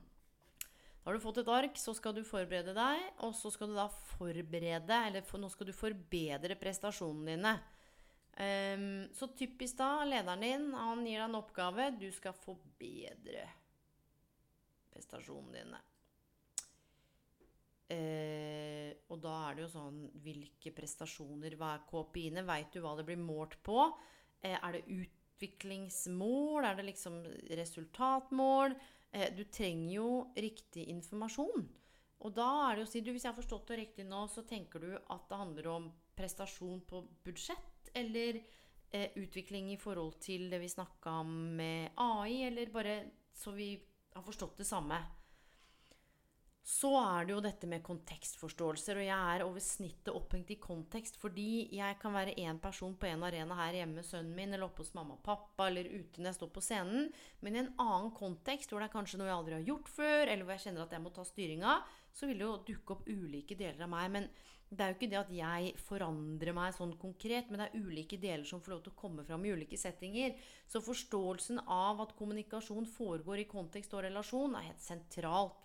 Da 1.00 1.09
har 1.09 1.16
du 1.16 1.22
fått 1.22 1.40
et 1.40 1.48
ark, 1.53 1.79
så 1.81 1.94
skal 1.96 2.14
du 2.16 2.22
forberede 2.29 2.74
deg, 2.76 3.05
og 3.24 3.33
så 3.37 3.53
skal 3.53 3.70
du 3.70 3.76
da 3.79 3.87
forberede 3.88 4.96
Eller 5.09 5.24
for, 5.24 5.40
nå 5.40 5.48
skal 5.53 5.70
du 5.70 5.76
forbedre 5.76 6.57
prestasjonene 6.61 7.37
dine. 7.37 7.55
Um, 8.40 9.07
så 9.16 9.31
typisk 9.37 9.79
da, 9.81 10.05
lederen 10.09 10.44
din, 10.44 10.66
han 10.76 11.05
gir 11.05 11.18
deg 11.18 11.26
en 11.26 11.38
oppgave. 11.40 11.90
Du 12.00 12.09
skal 12.12 12.37
forbedre 12.37 13.46
prestasjonene 14.92 15.57
dine. 15.57 15.81
Uh, 17.90 18.92
og 19.11 19.18
da 19.24 19.33
er 19.48 19.57
det 19.57 19.64
jo 19.64 19.70
sånn 19.72 19.96
Hvilke 20.22 20.70
prestasjoner, 20.70 21.57
hva 21.59 21.72
er 21.74 21.88
KPI-ene? 21.88 22.44
Veit 22.46 22.70
du 22.70 22.85
hva 22.85 22.92
det 22.94 23.09
blir 23.09 23.18
målt 23.18 23.57
på? 23.66 23.88
Uh, 24.44 24.53
er 24.53 24.76
det 24.76 24.85
ut 24.87 25.19
utviklingsmål? 25.40 26.64
Er 26.64 26.76
det 26.76 26.83
liksom 26.83 27.24
resultatmål? 27.50 28.74
Eh, 29.12 29.35
du 29.35 29.44
trenger 29.44 29.94
jo 29.94 30.33
riktig 30.37 30.88
informasjon. 30.88 31.68
Og 32.20 32.35
da 32.37 32.48
er 32.68 32.76
det 32.76 32.85
å 32.85 32.90
si 32.90 33.00
du, 33.00 33.12
Hvis 33.12 33.24
jeg 33.24 33.33
har 33.33 33.42
forstått 33.42 33.68
det 33.68 33.76
riktig 33.76 34.05
nå, 34.07 34.26
så 34.29 34.42
tenker 34.42 34.81
du 34.81 34.92
at 34.96 35.29
det 35.29 35.37
handler 35.37 35.66
om 35.66 35.92
prestasjon 36.16 36.81
på 36.87 37.07
budsjett? 37.24 37.90
Eller 37.94 38.42
eh, 38.92 39.11
utvikling 39.16 39.72
i 39.72 39.79
forhold 39.81 40.20
til 40.20 40.50
det 40.50 40.61
vi 40.61 40.68
snakka 40.68 41.11
om 41.22 41.57
med 41.57 41.90
AI? 41.96 42.42
Eller 42.44 42.70
bare 42.70 43.05
så 43.33 43.53
vi 43.53 43.81
har 44.14 44.22
forstått 44.22 44.59
det 44.59 44.68
samme? 44.68 45.00
Så 46.66 46.90
er 46.99 47.25
det 47.25 47.33
jo 47.33 47.40
dette 47.42 47.68
med 47.70 47.83
kontekstforståelser. 47.87 49.01
Og 49.01 49.07
jeg 49.07 49.35
er 49.35 49.44
over 49.46 49.62
snittet 49.64 50.12
opphengt 50.12 50.53
i 50.53 50.59
kontekst 50.61 51.16
fordi 51.20 51.70
jeg 51.75 51.96
kan 52.03 52.14
være 52.14 52.37
én 52.38 52.61
person 52.62 52.94
på 53.01 53.09
en 53.09 53.25
arena 53.27 53.57
her 53.62 53.81
hjemme 53.81 54.05
sønnen 54.07 54.37
min, 54.37 54.53
eller 54.53 54.68
oppe 54.68 54.85
hos 54.85 54.92
mamma 54.94 55.16
og 55.16 55.25
pappa, 55.25 55.70
eller 55.70 55.88
ute 55.88 56.20
når 56.20 56.31
jeg 56.31 56.38
står 56.40 56.53
på 56.55 56.64
scenen. 56.64 57.09
Men 57.40 57.57
i 57.57 57.62
en 57.64 57.73
annen 57.81 58.12
kontekst, 58.16 58.70
hvor 58.70 58.83
det 58.83 58.90
er 58.90 58.96
kanskje 58.99 59.20
noe 59.20 59.31
jeg 59.31 59.38
aldri 59.38 59.57
har 59.57 59.66
gjort 59.73 59.90
før, 59.96 60.23
eller 60.27 60.44
hvor 60.44 60.57
jeg 60.57 60.66
kjenner 60.66 60.85
at 60.85 60.94
jeg 60.96 61.05
må 61.07 61.12
ta 61.16 61.27
styringa, 61.27 61.81
så 62.12 62.29
vil 62.29 62.40
det 62.40 62.49
jo 62.49 62.55
dukke 62.68 62.96
opp 62.96 63.09
ulike 63.09 63.57
deler 63.59 63.87
av 63.87 63.92
meg. 63.94 64.12
Men 64.18 64.29
det 64.70 64.85
er 64.85 64.92
jo 64.92 64.99
ikke 64.99 65.11
det 65.11 65.18
at 65.18 65.33
jeg 65.35 65.73
forandrer 65.83 66.55
meg 66.55 66.77
sånn 66.77 66.92
konkret, 67.01 67.49
men 67.51 67.59
det 67.59 67.70
er 67.70 67.88
ulike 67.88 68.20
deler 68.20 68.44
som 68.46 68.61
får 68.62 68.77
lov 68.77 68.85
til 68.85 68.92
å 68.92 69.01
komme 69.01 69.25
fram 69.27 69.42
i 69.49 69.51
ulike 69.57 69.81
settinger. 69.81 70.37
Så 70.70 70.85
forståelsen 70.85 71.64
av 71.66 72.05
at 72.05 72.14
kommunikasjon 72.20 72.87
foregår 72.87 73.42
i 73.42 73.49
kontekst 73.51 73.96
og 73.96 74.05
relasjon, 74.07 74.55
er 74.55 74.68
helt 74.68 74.85
sentralt 74.85 75.59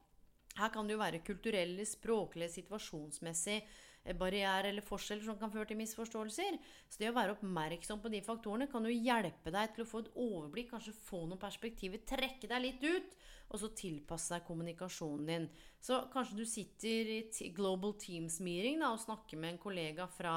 her 0.59 0.71
kan 0.71 0.87
det 0.87 0.95
jo 0.95 1.01
være 1.01 1.23
kulturelle, 1.25 1.85
språklige, 1.87 2.53
situasjonsmessige 2.53 3.61
eh, 4.05 4.15
barrierer 4.17 4.69
eller 4.69 4.85
forskjeller 4.85 5.27
som 5.27 5.39
kan 5.39 5.51
føre 5.53 5.67
til 5.69 5.79
misforståelser. 5.81 6.57
Så 6.89 7.01
det 7.01 7.11
å 7.11 7.17
være 7.17 7.35
oppmerksom 7.35 8.01
på 8.03 8.11
de 8.13 8.21
faktorene 8.25 8.69
kan 8.71 8.87
jo 8.87 8.93
hjelpe 8.93 9.53
deg 9.53 9.75
til 9.75 9.85
å 9.85 9.89
få 9.89 10.03
et 10.05 10.11
overblikk, 10.13 10.71
kanskje 10.71 10.95
få 11.05 11.25
noen 11.25 11.41
perspektiver, 11.41 12.03
trekke 12.07 12.49
deg 12.51 12.63
litt 12.63 12.85
ut, 12.85 13.17
og 13.51 13.61
så 13.61 13.69
tilpasse 13.77 14.33
deg 14.33 14.47
kommunikasjonen 14.47 15.29
din. 15.29 15.49
Så 15.83 15.99
kanskje 16.13 16.39
du 16.39 16.45
sitter 16.49 17.11
i 17.11 17.51
Global 17.53 17.93
Teams 18.01 18.39
meeting 18.43 18.81
da, 18.81 18.93
og 18.95 19.03
snakker 19.03 19.39
med 19.41 19.53
en 19.53 19.61
kollega 19.61 20.07
fra 20.09 20.35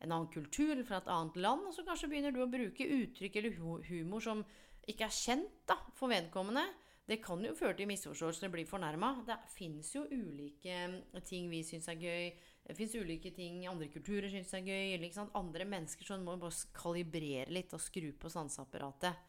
en 0.00 0.14
annen 0.14 0.30
kultur 0.32 0.72
eller 0.72 0.86
fra 0.88 1.02
et 1.02 1.10
annet 1.12 1.36
land, 1.44 1.68
og 1.68 1.76
så 1.76 1.84
kanskje 1.86 2.08
begynner 2.10 2.32
du 2.34 2.40
å 2.42 2.50
bruke 2.50 2.88
uttrykk 2.96 3.36
eller 3.36 3.58
humor 3.90 4.24
som 4.24 4.40
ikke 4.88 5.06
er 5.06 5.14
kjent 5.14 5.58
da, 5.68 5.76
for 5.94 6.10
vedkommende. 6.10 6.64
Det 7.10 7.16
kan 7.24 7.40
jo 7.42 7.56
føre 7.58 7.74
til 7.74 7.88
misforståelser 7.90 8.52
bli 8.52 8.62
fornærma. 8.68 9.08
Det 9.26 9.34
fins 9.50 9.88
jo 9.96 10.04
ulike 10.06 10.76
mm, 10.92 11.16
ting 11.26 11.48
vi 11.50 11.64
syns 11.66 11.88
er 11.90 11.98
gøy. 11.98 12.28
Det 12.68 12.76
fins 12.78 12.94
ulike 12.94 13.32
ting 13.34 13.64
andre 13.66 13.88
kulturer 13.90 14.30
syns 14.30 14.52
er 14.54 14.62
gøy. 14.62 15.08
Andre 15.34 15.66
mennesker 15.66 16.06
som 16.06 16.22
må 16.22 16.36
bare 16.38 16.70
kalibrere 16.76 17.50
litt 17.50 17.74
og 17.74 17.82
skru 17.82 18.12
på 18.14 18.30
sanseapparatet. 18.30 19.26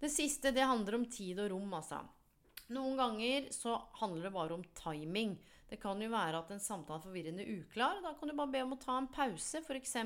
Det 0.00 0.08
siste 0.08 0.54
det 0.56 0.64
handler 0.64 0.96
om 0.96 1.04
tid 1.12 1.42
og 1.44 1.50
rom, 1.52 1.76
altså. 1.76 2.00
Noen 2.72 2.96
ganger 2.96 3.50
så 3.52 3.74
handler 4.00 4.30
det 4.30 4.34
bare 4.38 4.56
om 4.56 4.64
timing. 4.78 5.34
Det 5.68 5.76
kan 5.82 6.00
jo 6.00 6.08
være 6.08 6.40
at 6.40 6.54
en 6.54 6.62
samtale 6.62 7.02
er 7.02 7.04
forvirrende 7.04 7.44
uklar. 7.58 8.00
Da 8.00 8.14
kan 8.16 8.30
du 8.30 8.38
bare 8.38 8.54
be 8.54 8.64
om 8.64 8.76
å 8.78 8.80
ta 8.80 8.96
en 8.96 9.10
pause. 9.12 9.60
F.eks. 9.60 9.96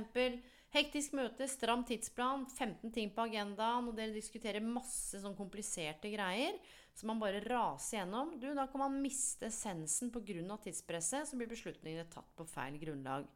hektisk 0.74 1.14
møte, 1.16 1.46
stram 1.50 1.84
tidsplan, 1.86 2.46
15 2.50 2.92
ting 2.94 3.12
på 3.14 3.24
agendaen, 3.28 3.88
og 3.88 3.96
dere 3.96 4.14
diskuterer 4.14 4.64
masse 4.64 5.20
sånn 5.22 5.36
kompliserte 5.38 6.10
greier 6.12 6.58
som 6.94 7.10
man 7.10 7.20
bare 7.22 7.42
raser 7.42 7.98
gjennom, 7.98 8.36
du, 8.38 8.48
da 8.54 8.68
kan 8.70 8.84
man 8.84 9.00
miste 9.02 9.48
essensen 9.48 10.12
pga. 10.14 10.58
tidspresset, 10.62 11.28
så 11.28 11.36
blir 11.38 11.50
beslutningene 11.50 12.06
tatt 12.10 12.30
på 12.36 12.46
feil 12.46 12.78
grunnlag. 12.78 13.26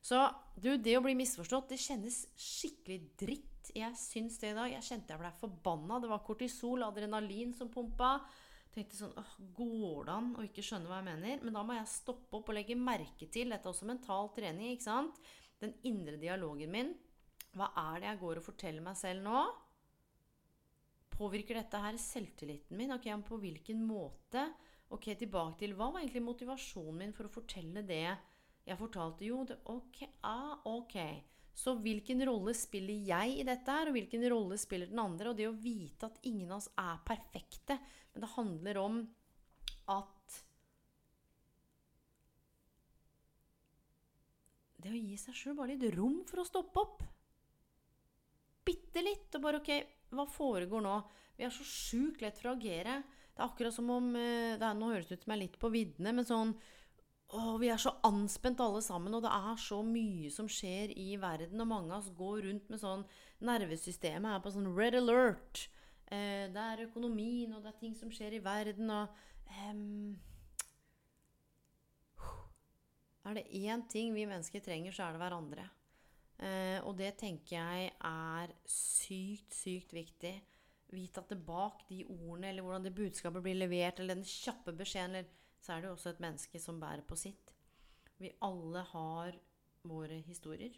Så 0.00 0.20
du, 0.56 0.76
det 0.78 0.96
å 0.96 1.02
bli 1.04 1.16
misforstått, 1.18 1.72
det 1.72 1.80
kjennes 1.82 2.22
skikkelig 2.38 3.00
dritt. 3.20 3.72
Jeg 3.76 3.92
syns 4.00 4.38
det 4.40 4.54
i 4.54 4.56
dag. 4.56 4.70
Jeg 4.72 4.86
kjente 4.86 5.12
jeg 5.12 5.20
ble 5.20 5.32
forbanna. 5.42 5.98
Det 6.00 6.08
var 6.08 6.22
kortisol, 6.24 6.86
adrenalin 6.86 7.52
som 7.56 7.68
pumpa. 7.72 8.14
Tenkte 8.72 8.96
sånn 8.96 9.12
åh, 9.18 9.34
Går 9.58 10.06
det 10.06 10.14
an 10.14 10.30
å 10.38 10.46
ikke 10.46 10.64
skjønne 10.64 10.88
hva 10.88 11.02
jeg 11.02 11.08
mener? 11.10 11.44
Men 11.44 11.58
da 11.58 11.66
må 11.66 11.76
jeg 11.76 11.92
stoppe 11.92 12.38
opp 12.38 12.48
og 12.48 12.56
legge 12.56 12.78
merke 12.78 13.28
til 13.28 13.52
Dette 13.52 13.68
er 13.68 13.74
også 13.74 13.90
mental 13.90 14.32
trening. 14.36 14.72
ikke 14.72 14.88
sant? 14.88 15.20
Den 15.60 15.74
indre 15.88 16.16
dialogen 16.20 16.72
min. 16.72 16.94
Hva 17.56 17.72
er 17.76 18.00
det 18.00 18.08
jeg 18.12 18.22
går 18.22 18.40
og 18.40 18.46
forteller 18.46 18.84
meg 18.84 18.96
selv 18.98 19.24
nå? 19.26 19.42
påvirker 21.20 21.58
dette 21.58 21.80
her 21.82 21.98
selvtilliten 22.00 22.78
min? 22.78 22.94
Ok, 22.96 23.08
På 23.26 23.38
hvilken 23.40 23.82
måte? 23.84 24.48
Ok, 24.90 25.12
Tilbake 25.18 25.60
til 25.60 25.76
hva 25.76 25.90
var 25.92 26.02
egentlig 26.02 26.24
motivasjonen 26.24 26.98
min 26.98 27.12
for 27.14 27.28
å 27.28 27.34
fortelle 27.34 27.84
det 27.86 28.06
jeg 28.66 28.78
fortalte? 28.78 29.26
Jo, 29.26 29.44
det, 29.46 29.60
ok, 29.70 30.00
ah, 30.26 30.56
ok. 30.66 30.96
Så 31.54 31.76
hvilken 31.82 32.22
rolle 32.26 32.54
spiller 32.56 33.04
jeg 33.10 33.36
i 33.38 33.46
dette 33.46 33.74
her, 33.74 33.90
og 33.90 33.96
hvilken 33.98 34.24
rolle 34.32 34.58
spiller 34.58 34.90
den 34.90 35.02
andre? 35.02 35.30
Og 35.30 35.38
det 35.38 35.48
å 35.50 35.56
vite 35.56 36.08
at 36.08 36.18
ingen 36.26 36.50
av 36.50 36.62
oss 36.62 36.70
er 36.78 37.04
perfekte, 37.06 37.76
men 38.14 38.24
det 38.24 38.34
handler 38.34 38.80
om 38.80 39.00
at 39.92 40.19
Det 44.80 44.92
å 44.92 44.98
gi 44.98 45.16
seg 45.20 45.36
sjøl 45.36 45.56
bare 45.58 45.74
litt 45.74 45.96
rom 45.96 46.20
for 46.28 46.42
å 46.42 46.48
stoppe 46.48 46.82
opp. 46.82 47.02
Bitte 48.66 49.02
litt. 49.04 49.28
Og 49.36 49.44
bare 49.44 49.60
OK, 49.60 49.72
hva 50.16 50.26
foregår 50.28 50.84
nå? 50.84 50.98
Vi 51.36 51.46
er 51.46 51.54
så 51.54 51.66
sjukt 51.66 52.22
lett 52.24 52.38
for 52.40 52.52
å 52.52 52.56
agere. 52.58 53.00
Det 53.30 53.40
er 53.42 53.46
akkurat 53.46 53.74
som 53.76 53.88
om 53.92 54.10
eh, 54.18 54.58
det 54.60 54.66
er, 54.66 54.76
Nå 54.76 54.90
høres 54.92 55.08
det 55.08 55.18
ut 55.18 55.24
som 55.24 55.32
jeg 55.32 55.38
er 55.38 55.44
litt 55.46 55.58
på 55.60 55.70
viddene, 55.72 56.12
men 56.16 56.26
sånn 56.28 56.54
å, 57.30 57.56
Vi 57.62 57.70
er 57.70 57.80
så 57.80 57.94
anspent 58.04 58.60
alle 58.60 58.82
sammen, 58.84 59.14
og 59.16 59.22
det 59.24 59.32
er 59.32 59.60
så 59.62 59.80
mye 59.86 60.32
som 60.34 60.48
skjer 60.50 60.92
i 60.98 61.14
verden. 61.20 61.62
Og 61.62 61.70
mange 61.70 61.94
av 61.94 62.02
oss 62.02 62.14
går 62.16 62.42
rundt 62.48 62.72
med 62.72 62.82
sånn 62.82 63.04
Nervesystemet 63.46 64.34
er 64.34 64.42
på 64.44 64.52
sånn 64.52 64.72
red 64.76 64.98
alert. 64.98 65.68
Eh, 66.10 66.48
det 66.50 66.64
er 66.64 66.86
økonomien, 66.88 67.54
og 67.54 67.62
det 67.62 67.70
er 67.72 67.80
ting 67.84 67.94
som 67.96 68.10
skjer 68.12 68.34
i 68.36 68.42
verden, 68.44 68.90
og 68.90 69.14
um, 69.70 70.18
Er 73.28 73.36
det 73.36 73.50
én 73.52 73.82
ting 73.90 74.14
vi 74.14 74.24
mennesker 74.28 74.62
trenger, 74.64 74.94
så 74.96 75.06
er 75.06 75.16
det 75.16 75.22
hverandre. 75.22 75.66
Eh, 76.40 76.78
og 76.88 76.94
det 76.96 77.12
tenker 77.20 77.58
jeg 77.58 77.90
er 77.92 78.54
sykt, 78.64 79.52
sykt 79.52 79.92
viktig. 79.92 80.32
Vite 80.90 81.22
at 81.22 81.30
det 81.30 81.42
bak 81.46 81.84
de 81.90 82.00
ordene, 82.08 82.48
eller 82.50 82.64
hvordan 82.64 82.86
det 82.86 82.96
budskapet 82.96 83.44
blir 83.44 83.58
levert, 83.58 84.00
eller 84.00 84.16
den 84.16 84.26
kjappe 84.26 84.72
beskjeden, 84.76 85.28
så 85.60 85.74
er 85.74 85.82
det 85.82 85.90
jo 85.90 85.96
også 85.98 86.14
et 86.14 86.22
menneske 86.24 86.62
som 86.62 86.80
bærer 86.80 87.04
på 87.06 87.18
sitt. 87.20 87.52
Vi 88.20 88.32
alle 88.44 88.82
har 88.92 89.36
våre 89.86 90.18
historier. 90.24 90.72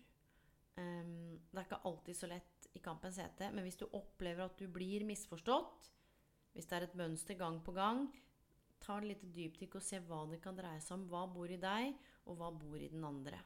Um, 0.76 1.38
det 1.52 1.61
er 1.61 1.66
ikke 1.66 1.85
alltid 1.88 2.16
så 2.16 2.28
lett 2.31 2.68
i 2.72 2.83
kampens 2.83 3.18
hete, 3.20 3.50
men 3.52 3.64
hvis 3.66 3.78
du 3.81 3.87
opplever 3.92 4.46
at 4.46 4.59
du 4.59 4.66
blir 4.72 5.05
misforstått, 5.07 5.90
hvis 6.52 6.68
det 6.68 6.76
er 6.76 6.87
et 6.87 6.98
mønster 6.98 7.38
gang 7.38 7.59
på 7.64 7.74
gang, 7.76 8.07
ta 8.83 8.98
et 8.98 9.09
lite 9.12 9.31
dypdykk 9.33 9.78
og 9.78 9.85
se 9.85 10.00
hva 10.05 10.24
det 10.31 10.40
kan 10.42 10.57
dreie 10.59 10.81
seg 10.83 10.98
om. 10.98 11.07
Hva 11.11 11.22
bor 11.31 11.50
i 11.50 11.61
deg, 11.61 11.94
og 12.28 12.38
hva 12.38 12.52
bor 12.54 12.78
i 12.78 12.90
den 12.92 13.04
andre 13.04 13.40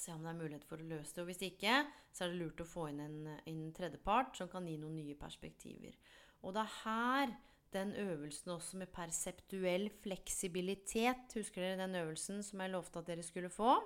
se 0.00 0.14
om 0.14 0.24
det 0.24 0.32
er 0.32 0.38
mulighet 0.38 0.66
for 0.68 0.80
å 0.80 0.88
løse 0.88 1.14
det. 1.14 1.22
Og 1.22 1.30
hvis 1.30 1.44
ikke, 1.50 1.76
så 2.12 2.24
er 2.24 2.32
det 2.32 2.40
lurt 2.40 2.62
å 2.62 2.68
få 2.68 2.88
inn 2.90 3.00
en, 3.04 3.20
en 3.50 3.62
tredjepart 3.76 4.38
som 4.38 4.50
kan 4.50 4.66
gi 4.68 4.78
noen 4.80 4.96
nye 4.96 5.16
perspektiver. 5.18 5.96
Og 6.40 6.56
det 6.56 6.64
er 6.64 6.76
her 6.80 7.34
den 7.74 7.92
øvelsen 8.00 8.54
også 8.56 8.80
med 8.80 8.90
perseptuell 8.90 9.86
fleksibilitet 10.02 11.36
Husker 11.36 11.62
dere 11.62 11.78
den 11.84 12.00
øvelsen 12.00 12.40
som 12.42 12.62
jeg 12.64 12.72
lovte 12.72 12.98
at 12.98 13.10
dere 13.12 13.22
skulle 13.26 13.52
få? 13.52 13.76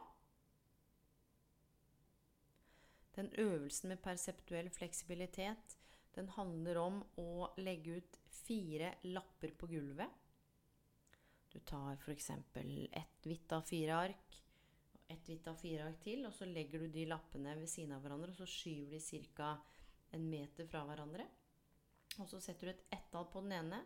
Den 3.14 3.29
øvelsen 3.38 3.92
med 3.92 4.00
perseptuell 4.03 4.70
fleksibilitet 4.74 5.77
den 6.14 6.31
handler 6.35 6.79
om 6.81 7.00
å 7.20 7.50
legge 7.59 7.98
ut 7.98 8.18
fire 8.44 8.94
lapper 9.07 9.53
på 9.59 9.68
gulvet. 9.70 10.24
Du 11.55 11.61
tar 11.62 11.95
f.eks. 11.95 12.31
ett 12.31 13.27
hvitt 13.27 13.53
av 13.55 13.62
fire 13.62 13.95
ark, 13.95 14.43
ett 15.07 15.29
hvitt 15.29 15.47
av 15.47 15.55
fire 15.61 15.85
ark 15.87 16.01
til, 16.03 16.25
og 16.27 16.35
så 16.35 16.49
legger 16.51 16.83
du 16.83 16.88
de 16.90 17.05
lappene 17.07 17.55
ved 17.61 17.71
siden 17.71 17.95
av 17.95 18.03
hverandre, 18.03 18.33
og 18.33 18.40
så 18.40 18.49
skyver 18.51 18.97
de 18.97 19.21
ca. 19.37 19.53
en 20.17 20.27
meter 20.31 20.67
fra 20.67 20.83
hverandre. 20.88 21.29
Og 22.19 22.27
så 22.31 22.40
setter 22.43 22.67
du 22.67 22.73
et 22.73 22.85
ett-tall 22.99 23.29
på 23.31 23.43
den 23.47 23.55
ene, 23.61 23.81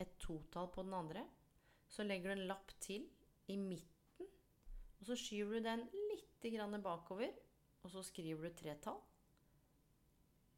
et 0.00 0.16
to-tall 0.24 0.70
på 0.72 0.84
den 0.86 0.96
andre. 0.96 1.26
Så 1.88 2.04
legger 2.06 2.32
du 2.32 2.40
en 2.40 2.48
lapp 2.48 2.72
til 2.80 3.04
i 3.52 3.58
midten, 3.60 4.32
og 4.98 5.06
så 5.10 5.16
skyver 5.18 5.60
du 5.60 5.68
den 5.68 5.84
litt 6.08 6.80
bakover, 6.82 7.28
og 7.82 7.90
så 7.90 8.02
skriver 8.02 8.48
du 8.48 8.56
tre 8.56 8.74
tall. 8.80 9.00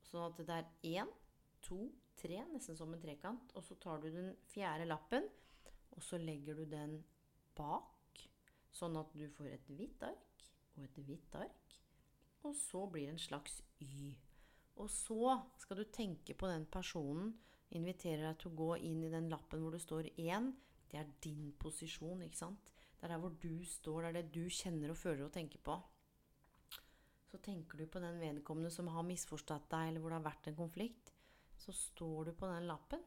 Sånn 0.07 0.31
at 0.31 0.39
det 0.39 0.55
er 0.55 1.01
én, 1.03 1.11
to, 1.65 1.91
tre, 2.15 2.45
nesten 2.53 2.77
som 2.77 2.93
en 2.95 3.03
trekant. 3.03 3.51
Og 3.57 3.65
så 3.65 3.75
tar 3.75 3.99
du 4.01 4.11
den 4.13 4.37
fjerde 4.53 4.87
lappen, 4.87 5.27
og 5.95 6.03
så 6.03 6.19
legger 6.19 6.59
du 6.59 6.65
den 6.69 6.99
bak, 7.57 8.23
sånn 8.75 8.99
at 8.99 9.13
du 9.15 9.27
får 9.37 9.53
et 9.55 9.71
hvitt 9.71 10.03
ark 10.07 10.47
og 10.75 10.85
et 10.87 11.01
hvitt 11.07 11.39
ark. 11.39 11.79
Og 12.45 12.55
så 12.59 12.85
blir 12.91 13.09
det 13.09 13.15
en 13.15 13.25
slags 13.25 13.61
Y. 13.81 14.13
Og 14.83 14.91
så 14.91 15.39
skal 15.63 15.79
du 15.81 15.85
tenke 15.95 16.35
på 16.35 16.51
den 16.51 16.67
personen, 16.67 17.33
inviterer 17.75 18.27
deg 18.27 18.41
til 18.41 18.51
å 18.51 18.59
gå 18.59 18.71
inn 18.87 19.03
i 19.07 19.13
den 19.13 19.31
lappen 19.33 19.63
hvor 19.63 19.75
det 19.75 19.83
står 19.83 20.11
1. 20.13 20.51
Det 20.91 20.99
er 21.01 21.15
din 21.25 21.53
posisjon, 21.59 22.23
ikke 22.27 22.43
sant? 22.43 22.71
Det 22.99 23.07
er 23.07 23.15
der 23.15 23.23
hvor 23.23 23.35
du 23.41 23.65
står, 23.67 24.03
det 24.03 24.11
er 24.11 24.19
det 24.19 24.35
du 24.35 24.51
kjenner 24.51 24.93
og 24.93 24.99
føler 24.99 25.27
og 25.27 25.35
tenker 25.35 25.63
på. 25.65 25.79
Så 27.31 27.41
tenker 27.43 27.81
du 27.81 27.89
på 27.91 28.03
den 28.03 28.21
vedkommende 28.21 28.71
som 28.71 28.91
har 28.95 29.07
misforstått 29.07 29.67
deg, 29.73 29.89
eller 29.91 30.03
hvor 30.03 30.13
det 30.13 30.21
har 30.21 30.29
vært 30.29 30.51
en 30.51 30.59
konflikt. 30.59 31.11
Så 31.59 31.75
står 31.75 32.31
du 32.31 32.33
på 32.39 32.51
den 32.51 32.69
lappen, 32.69 33.03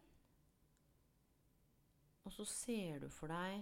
og 2.28 2.34
så 2.36 2.44
ser 2.44 3.00
du 3.00 3.08
for 3.14 3.32
deg 3.32 3.62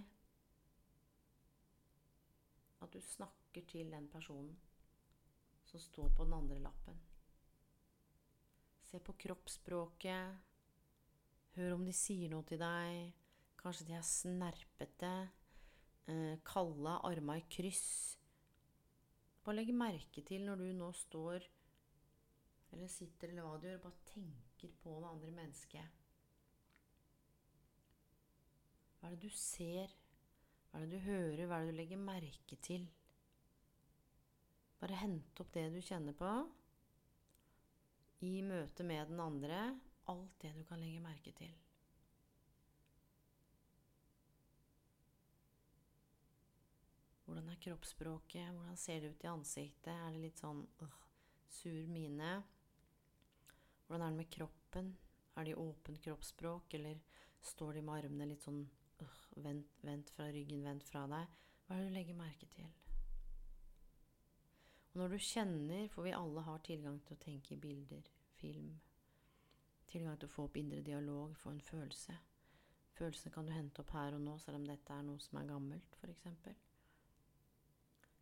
at 2.82 2.90
du 2.92 2.98
snakker 3.02 3.62
til 3.70 3.92
den 3.94 4.08
personen 4.10 4.56
som 5.66 5.82
står 5.82 6.10
på 6.16 6.26
den 6.26 6.34
andre 6.34 6.58
lappen. 6.64 6.98
Se 8.86 8.98
på 9.02 9.14
kroppsspråket. 9.22 10.42
Hør 11.56 11.76
om 11.76 11.86
de 11.86 11.94
sier 11.96 12.30
noe 12.30 12.46
til 12.46 12.60
deg. 12.60 13.14
Kanskje 13.58 13.86
de 13.88 13.96
er 13.98 14.06
snerpete. 14.06 15.14
Eh, 16.10 16.34
kalde, 16.46 16.98
arma 17.06 17.38
i 17.38 17.46
kryss. 17.50 17.88
Bare 19.46 19.60
legg 19.60 19.72
merke 19.74 20.26
til 20.26 20.46
når 20.46 20.62
du 20.62 20.68
nå 20.74 20.90
står 21.06 21.46
eller 22.74 22.90
sitter 22.90 23.30
eller 23.30 23.46
hva 23.46 23.60
du 23.62 23.68
gjør, 23.70 23.78
bare 23.86 24.08
tenker 24.10 24.72
på 24.82 24.98
det 25.00 25.08
andre 25.08 25.32
mennesket. 25.38 26.02
Hva 28.98 29.08
er 29.08 29.16
det 29.16 29.28
du 29.28 29.36
ser? 29.36 29.92
Hva 30.70 30.80
er 30.80 30.86
det 30.86 30.98
du 30.98 31.06
hører? 31.06 31.44
Hva 31.46 31.58
er 31.58 31.66
det 31.66 31.74
du 31.74 31.80
legger 31.80 32.00
merke 32.00 32.58
til? 32.64 32.86
Bare 34.80 35.00
hente 35.00 35.42
opp 35.42 35.52
det 35.54 35.68
du 35.72 35.80
kjenner 35.84 36.16
på 36.16 36.30
i 38.26 38.40
møte 38.44 38.84
med 38.84 39.12
den 39.12 39.20
andre. 39.20 39.60
Alt 40.12 40.36
det 40.42 40.52
du 40.56 40.64
kan 40.68 40.80
legge 40.80 41.00
merke 41.02 41.32
til. 41.36 41.54
Hvordan 47.26 47.48
er 47.50 47.58
kroppsspråket? 47.60 48.52
Hvordan 48.54 48.76
ser 48.78 49.00
det 49.00 49.10
ut 49.10 49.24
i 49.24 49.32
ansiktet? 49.32 49.90
Er 49.92 50.14
det 50.14 50.22
litt 50.22 50.38
sånn 50.38 50.62
øh, 50.84 51.00
sur 51.50 51.88
mine? 51.90 52.36
Hvordan 53.86 54.06
er 54.06 54.14
det 54.14 54.20
med 54.20 54.30
kroppen? 54.30 54.92
Er 55.36 55.48
det 55.48 55.56
åpent 55.58 56.00
kroppsspråk, 56.04 56.74
eller 56.78 57.02
står 57.42 57.76
de 57.76 57.82
med 57.82 58.04
armene 58.04 58.30
litt 58.30 58.46
sånn 58.46 58.62
vendt, 59.44 59.76
vendt 59.84 60.10
fra 60.16 60.28
ryggen, 60.32 60.64
vent 60.64 60.84
fra 60.84 61.06
deg? 61.10 61.38
Hva 61.66 61.76
er 61.76 61.82
det 61.82 61.90
du 61.90 61.96
legger 61.96 62.18
merke 62.18 62.48
til? 62.52 62.68
Og 64.92 65.00
når 65.02 65.12
du 65.12 65.18
kjenner, 65.20 65.88
for 65.92 66.06
vi 66.06 66.14
alle 66.16 66.44
har 66.46 66.62
tilgang 66.64 67.00
til 67.04 67.16
å 67.16 67.24
tenke 67.24 67.54
i 67.54 67.60
bilder, 67.60 68.12
film 68.40 68.76
Tilgang 69.86 70.16
til 70.18 70.26
å 70.26 70.32
få 70.32 70.44
opp 70.48 70.56
indre 70.58 70.80
dialog, 70.82 71.36
få 71.38 71.52
en 71.54 71.60
følelse. 71.62 72.14
Følelsene 72.98 73.30
kan 73.32 73.46
du 73.46 73.52
hente 73.54 73.82
opp 73.84 73.92
her 73.94 74.16
og 74.16 74.22
nå, 74.24 74.32
selv 74.42 74.58
om 74.58 74.64
dette 74.66 74.92
er 74.92 75.04
noe 75.06 75.20
som 75.22 75.38
er 75.38 75.46
gammelt, 75.46 75.98
f.eks. 76.00 76.24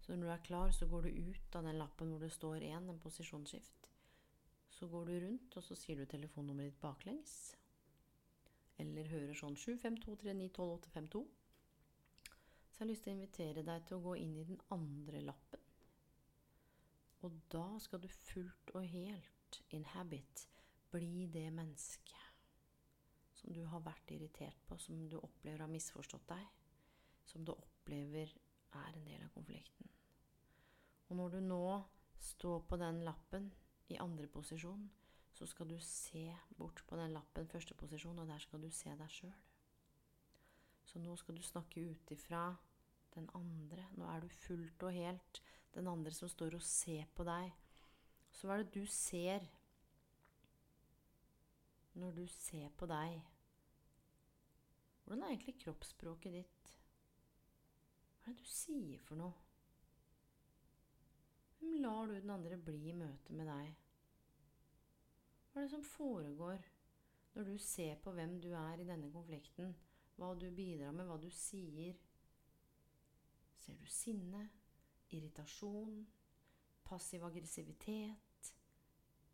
Så 0.04 0.12
når 0.12 0.26
du 0.26 0.32
er 0.34 0.44
klar, 0.44 0.74
så 0.76 0.86
går 0.90 1.06
du 1.06 1.30
ut 1.30 1.56
av 1.56 1.64
den 1.64 1.78
lappen 1.80 2.10
hvor 2.12 2.20
det 2.20 2.32
står 2.34 2.66
én, 2.68 2.90
en 2.90 3.00
posisjonsskift. 3.00 3.88
Så 4.68 4.90
går 4.92 5.08
du 5.08 5.14
rundt, 5.24 5.56
og 5.56 5.64
så 5.64 5.76
sier 5.78 5.96
du 5.96 6.04
telefonnummeret 6.10 6.74
ditt 6.74 6.82
baklengs. 6.82 7.54
Eller 8.82 9.10
hører 9.10 9.36
sånn 9.38 9.56
752391282. 9.60 11.22
Så 12.74 12.80
jeg 12.80 12.82
har 12.82 12.90
lyst 12.90 13.04
til 13.06 13.12
å 13.12 13.16
invitere 13.18 13.62
deg 13.66 13.86
til 13.86 13.98
å 13.98 14.04
gå 14.08 14.16
inn 14.18 14.34
i 14.40 14.46
den 14.48 14.60
andre 14.74 15.20
lappen. 15.22 15.62
Og 17.24 17.36
da 17.52 17.66
skal 17.80 18.02
du 18.02 18.10
fullt 18.10 18.74
og 18.74 18.84
helt 18.90 19.60
inhabit 19.72 20.48
bli 20.92 21.28
det 21.32 21.46
mennesket 21.54 22.24
som 23.44 23.52
du 23.52 23.62
har 23.68 23.82
vært 23.84 24.10
irritert 24.14 24.60
på, 24.68 24.76
som 24.80 25.06
du 25.08 25.18
opplever 25.18 25.64
har 25.64 25.70
misforstått 25.70 26.26
deg, 26.30 26.44
som 27.28 27.44
du 27.44 27.52
opplever 27.52 28.30
er 28.74 28.96
en 28.96 29.06
del 29.06 29.24
av 29.24 29.32
konflikten. 29.34 29.90
Og 31.08 31.18
når 31.18 31.36
du 31.36 31.40
nå 31.44 31.64
står 32.24 32.64
på 32.68 32.78
den 32.80 33.02
lappen 33.04 33.50
i 33.92 33.98
andre 34.00 34.28
posisjon, 34.32 34.86
så 35.34 35.46
skal 35.50 35.68
du 35.68 35.78
se 35.82 36.28
bort 36.56 36.84
på 36.86 36.96
den 36.96 37.12
lappen 37.16 37.48
første 37.50 37.74
posisjon, 37.74 38.18
og 38.18 38.28
der 38.30 38.38
skal 38.38 38.62
du 38.62 38.70
se 38.70 38.94
deg 38.94 39.10
sjøl. 39.10 39.34
Så 40.84 41.00
nå 41.02 41.16
skal 41.18 41.34
du 41.34 41.42
snakke 41.42 41.82
ut 41.90 42.14
ifra 42.14 42.46
den 43.16 43.26
andre. 43.34 43.88
Nå 43.98 44.06
er 44.10 44.22
du 44.22 44.28
fullt 44.28 44.82
og 44.86 44.94
helt 44.94 45.42
den 45.74 45.90
andre 45.90 46.14
som 46.14 46.30
står 46.30 46.54
og 46.54 46.62
ser 46.62 47.08
på 47.16 47.26
deg. 47.26 47.50
Så 48.30 48.46
hva 48.46 48.58
er 48.58 48.64
det 48.64 48.74
du 48.74 48.86
ser 48.90 49.46
når 51.98 52.14
du 52.18 52.26
ser 52.30 52.70
på 52.78 52.86
deg? 52.90 53.18
Hvordan 55.04 55.22
er 55.22 55.34
egentlig 55.34 55.58
kroppsspråket 55.64 56.38
ditt? 56.38 56.74
Hva 58.20 58.30
er 58.30 58.36
det 58.36 58.46
du 58.46 58.50
sier 58.54 59.02
for 59.04 59.20
noe? 59.20 59.34
Hvem 61.58 61.80
lar 61.82 62.06
du 62.06 62.14
den 62.16 62.32
andre 62.34 62.58
bli 62.60 62.90
i 62.90 62.96
møte 62.96 63.34
med 63.36 63.50
deg? 63.50 63.83
Hva 65.54 65.62
er 65.62 65.68
det 65.68 65.70
som 65.76 65.86
foregår 65.86 66.66
når 67.34 67.46
du 67.46 67.54
ser 67.62 67.94
på 68.02 68.10
hvem 68.12 68.40
du 68.42 68.50
er 68.58 68.82
i 68.82 68.88
denne 68.88 69.12
konflikten? 69.14 69.70
Hva 70.18 70.34
du 70.34 70.50
bidrar 70.50 70.90
med, 70.92 71.06
hva 71.06 71.16
du 71.22 71.30
sier? 71.30 71.94
Ser 73.62 73.78
du 73.78 73.86
sinne? 73.86 74.48
irritasjon, 75.14 76.06
passiv 76.84 77.24
aggressivitet, 77.24 78.54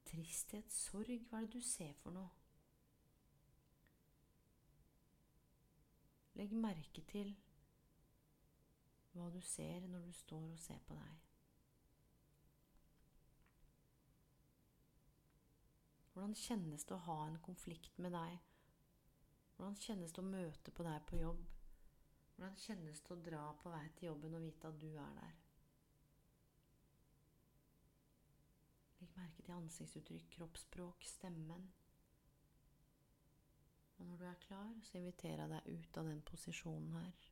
tristhet, 0.04 0.72
sorg? 0.72 1.24
Hva 1.28 1.40
er 1.40 1.48
det 1.48 1.60
du 1.60 1.64
ser 1.64 1.94
for 2.02 2.14
noe? 2.14 2.28
Legg 6.38 6.52
merke 6.56 7.04
til 7.10 7.34
hva 9.12 9.26
du 9.34 9.40
ser 9.44 9.88
når 9.90 10.06
du 10.06 10.12
står 10.14 10.46
og 10.52 10.62
ser 10.62 10.78
på 10.86 10.96
deg. 10.96 11.29
Hvordan 16.20 16.36
kjennes 16.36 16.82
det 16.84 16.92
å 16.92 17.04
ha 17.06 17.14
en 17.24 17.36
konflikt 17.40 17.94
med 18.04 18.12
deg? 18.12 18.34
Hvordan 19.56 19.76
kjennes 19.80 20.12
det 20.12 20.20
å 20.20 20.26
møte 20.26 20.72
på 20.76 20.84
deg 20.84 21.06
på 21.08 21.16
jobb? 21.16 21.46
Hvordan 22.34 22.58
kjennes 22.60 23.00
det 23.06 23.14
å 23.14 23.22
dra 23.24 23.44
på 23.62 23.72
vei 23.72 23.86
til 23.96 24.10
jobben 24.10 24.36
og 24.36 24.44
vite 24.44 24.68
at 24.68 24.76
du 24.82 24.90
er 24.90 25.14
der? 25.16 25.38
Legg 28.98 29.16
merke 29.16 29.46
til 29.46 29.56
ansiktsuttrykk, 29.56 30.28
kroppsspråk, 30.36 31.08
stemmen. 31.08 31.64
Og 33.96 34.10
når 34.10 34.20
du 34.20 34.28
er 34.28 34.44
klar, 34.44 34.76
så 34.84 35.00
inviterer 35.00 35.46
jeg 35.46 35.54
deg 35.56 35.72
ut 35.72 36.00
av 36.04 36.12
den 36.12 36.20
posisjonen 36.34 37.00
her. 37.00 37.26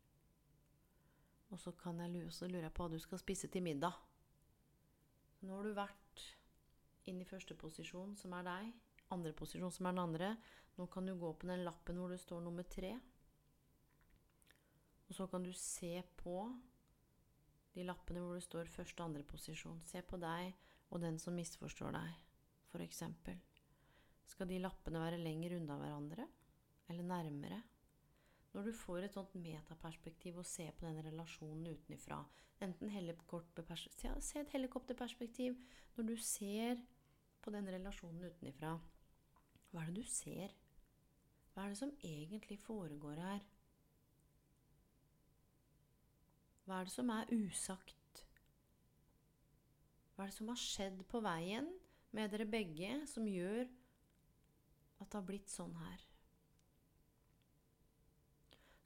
Og 1.52 1.60
så, 1.60 1.76
kan 1.76 2.00
jeg, 2.06 2.24
så 2.32 2.48
lurer 2.48 2.70
jeg 2.70 2.76
på 2.80 2.88
hva 2.88 2.96
du 2.96 3.04
skal 3.04 3.20
spise 3.20 3.52
til 3.52 3.68
middag. 3.68 4.00
Nå 5.44 5.60
har 5.60 5.68
du 5.68 5.76
vært 5.76 6.28
inn 7.08 7.20
i 7.22 7.28
første 7.28 7.56
posisjon, 7.58 8.14
som 8.16 8.34
er 8.38 8.46
deg. 8.46 8.72
Andre 9.14 9.32
posisjon, 9.36 9.72
som 9.72 9.88
er 9.88 9.96
den 9.96 10.04
andre. 10.04 10.32
Nå 10.78 10.86
kan 10.92 11.06
du 11.08 11.14
gå 11.18 11.32
på 11.34 11.48
den 11.48 11.64
lappen 11.66 11.98
hvor 11.98 12.12
det 12.12 12.20
står 12.22 12.44
nummer 12.44 12.66
tre. 12.68 12.92
Og 15.08 15.16
så 15.16 15.26
kan 15.26 15.44
du 15.44 15.52
se 15.56 16.02
på 16.20 16.36
de 17.74 17.84
lappene 17.86 18.20
hvor 18.22 18.36
det 18.36 18.44
står 18.44 18.70
første 18.70 19.02
og 19.02 19.08
andre 19.08 19.24
posisjon. 19.26 19.80
Se 19.88 20.02
på 20.04 20.20
deg 20.20 20.52
og 20.92 21.02
den 21.02 21.18
som 21.20 21.36
misforstår 21.36 21.94
deg, 21.96 22.18
f.eks. 22.72 23.02
Skal 24.28 24.48
de 24.50 24.60
lappene 24.60 25.00
være 25.00 25.20
lenger 25.20 25.56
unna 25.56 25.78
hverandre? 25.80 26.28
Eller 26.88 27.04
nærmere? 27.04 27.62
Når 28.54 28.68
du 28.68 28.72
får 28.72 29.04
et 29.04 29.16
sånt 29.16 29.34
metaperspektiv 29.36 30.40
og 30.40 30.46
ser 30.48 30.72
på 30.76 30.86
den 30.86 31.02
relasjonen 31.04 31.68
utenfra, 31.68 32.22
enten 32.64 32.90
se 34.24 34.40
et 34.40 34.54
helikopterperspektiv 34.54 35.58
Når 35.96 36.08
du 36.08 36.16
ser 36.16 36.80
på 37.42 37.52
den 37.54 37.68
relasjonen 37.70 38.24
utenifra. 38.30 38.78
hva 39.70 39.82
er 39.82 39.92
det 39.92 40.02
du 40.02 40.08
ser? 40.08 40.54
Hva 41.52 41.64
er 41.64 41.74
det 41.74 41.80
som 41.80 41.94
egentlig 42.04 42.58
foregår 42.62 43.18
her? 43.18 43.44
Hva 46.64 46.80
er 46.80 46.88
det 46.88 46.92
som 46.92 47.10
er 47.10 47.32
usagt? 47.32 48.24
Hva 50.14 50.24
er 50.24 50.30
det 50.30 50.36
som 50.36 50.50
har 50.52 50.60
skjedd 50.60 51.02
på 51.10 51.22
veien 51.24 51.70
med 52.16 52.30
dere 52.32 52.48
begge 52.48 52.92
som 53.10 53.26
gjør 53.28 53.64
at 54.98 55.06
det 55.06 55.14
har 55.14 55.26
blitt 55.26 55.50
sånn 55.52 55.74
her? 55.80 56.04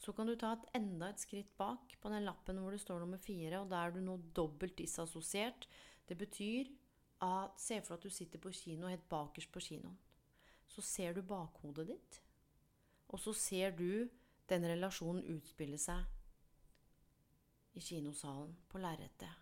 Så 0.02 0.10
kan 0.16 0.26
du 0.26 0.34
ta 0.34 0.52
et 0.56 0.70
enda 0.80 1.12
et 1.12 1.22
skritt 1.22 1.50
bak 1.58 1.94
på 2.02 2.10
den 2.10 2.24
lappen 2.26 2.58
hvor 2.58 2.74
det 2.74 2.82
står 2.82 3.04
nummer 3.04 3.20
fire, 3.22 3.60
og 3.62 3.68
da 3.70 3.84
er 3.84 3.94
du 3.94 4.00
nå 4.02 4.16
dobbelt 4.34 4.74
disassosiert. 4.80 5.68
Det 6.08 6.16
betyr 6.18 6.72
at 7.22 7.60
Se 7.60 7.78
for 7.80 7.94
deg 7.94 8.00
at 8.00 8.06
du 8.06 8.10
sitter 8.10 8.42
på 8.42 8.52
kino 8.56 8.90
helt 8.90 9.08
bakerst 9.10 9.52
på 9.52 9.62
kinoen. 9.62 9.98
Så 10.68 10.82
ser 10.82 11.14
du 11.14 11.22
bakhodet 11.22 11.86
ditt, 11.90 12.18
og 13.12 13.20
så 13.20 13.34
ser 13.36 13.74
du 13.76 14.08
den 14.48 14.64
relasjonen 14.66 15.26
utspille 15.34 15.78
seg 15.78 16.02
i 17.76 17.80
kinosalen, 17.80 18.54
på 18.68 18.80
lerretet. 18.80 19.32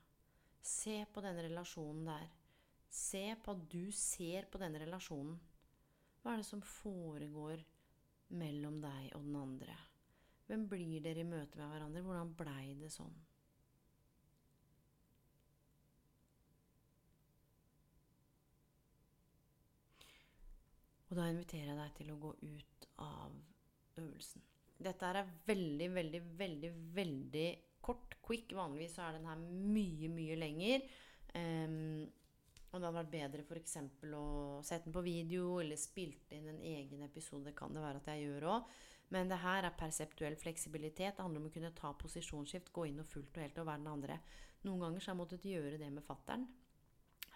Se 0.62 1.04
på 1.12 1.22
den 1.24 1.38
relasjonen 1.48 2.06
der. 2.06 2.28
Se 2.90 3.22
på 3.42 3.54
at 3.54 3.64
du 3.70 3.90
ser 3.94 4.46
på 4.50 4.58
den 4.60 4.76
relasjonen. 4.82 5.38
Hva 6.20 6.34
er 6.34 6.42
det 6.42 6.48
som 6.50 6.62
foregår 6.62 7.62
mellom 8.36 8.80
deg 8.82 9.14
og 9.16 9.24
den 9.24 9.38
andre? 9.40 9.76
Hvem 10.50 10.66
blir 10.68 11.02
dere 11.02 11.22
i 11.22 11.26
møte 11.26 11.58
med 11.58 11.70
hverandre? 11.72 12.02
Hvordan 12.04 12.34
blei 12.38 12.74
det 12.78 12.90
sånn? 12.92 13.14
Og 21.10 21.18
da 21.18 21.26
inviterer 21.30 21.72
jeg 21.72 21.80
deg 21.80 21.96
til 21.98 22.12
å 22.14 22.20
gå 22.22 22.30
ut 22.44 22.86
av 23.02 23.34
øvelsen. 23.98 24.46
Dette 24.80 25.10
er 25.10 25.32
veldig, 25.48 25.88
veldig, 25.92 26.20
veldig, 26.38 26.70
veldig 26.96 27.48
kort, 27.84 28.14
quick. 28.24 28.54
Vanligvis 28.56 28.96
er 29.02 29.18
den 29.18 29.26
her 29.28 29.40
mye, 29.42 30.08
mye 30.14 30.38
lenger. 30.38 30.86
Um, 31.34 32.06
og 32.70 32.78
det 32.78 32.86
hadde 32.86 33.00
vært 33.00 33.12
bedre 33.12 33.42
f.eks. 33.42 33.76
å 34.14 34.24
sette 34.66 34.86
den 34.86 34.94
på 34.94 35.02
video 35.02 35.58
eller 35.58 35.78
spilt 35.80 36.30
inn 36.36 36.46
en 36.52 36.62
egen 36.62 37.02
episode. 37.02 37.52
Kan 37.58 37.74
det 37.74 37.82
være 37.82 38.02
at 38.02 38.12
jeg 38.12 38.28
gjør 38.28 38.48
òg. 38.54 38.72
Men 39.10 39.30
det 39.30 39.40
her 39.42 39.66
er 39.66 39.74
perseptuell 39.74 40.38
fleksibilitet. 40.38 41.16
Det 41.18 41.24
handler 41.24 41.42
om 41.42 41.50
å 41.50 41.52
kunne 41.52 41.74
ta 41.74 41.90
posisjonsskift, 41.98 42.70
gå 42.70 42.86
inn 42.86 43.02
og 43.02 43.10
fullt 43.10 43.34
og 43.34 43.42
helt 43.42 43.58
og 43.58 43.66
være 43.66 43.82
den 43.82 43.90
andre. 43.90 44.18
Noen 44.68 44.84
ganger 44.84 45.02
så 45.02 45.10
har 45.10 45.16
jeg 45.16 45.22
måttet 45.24 45.48
gjøre 45.50 45.80
det 45.80 45.88
med 45.90 46.06
fattern. 46.06 46.46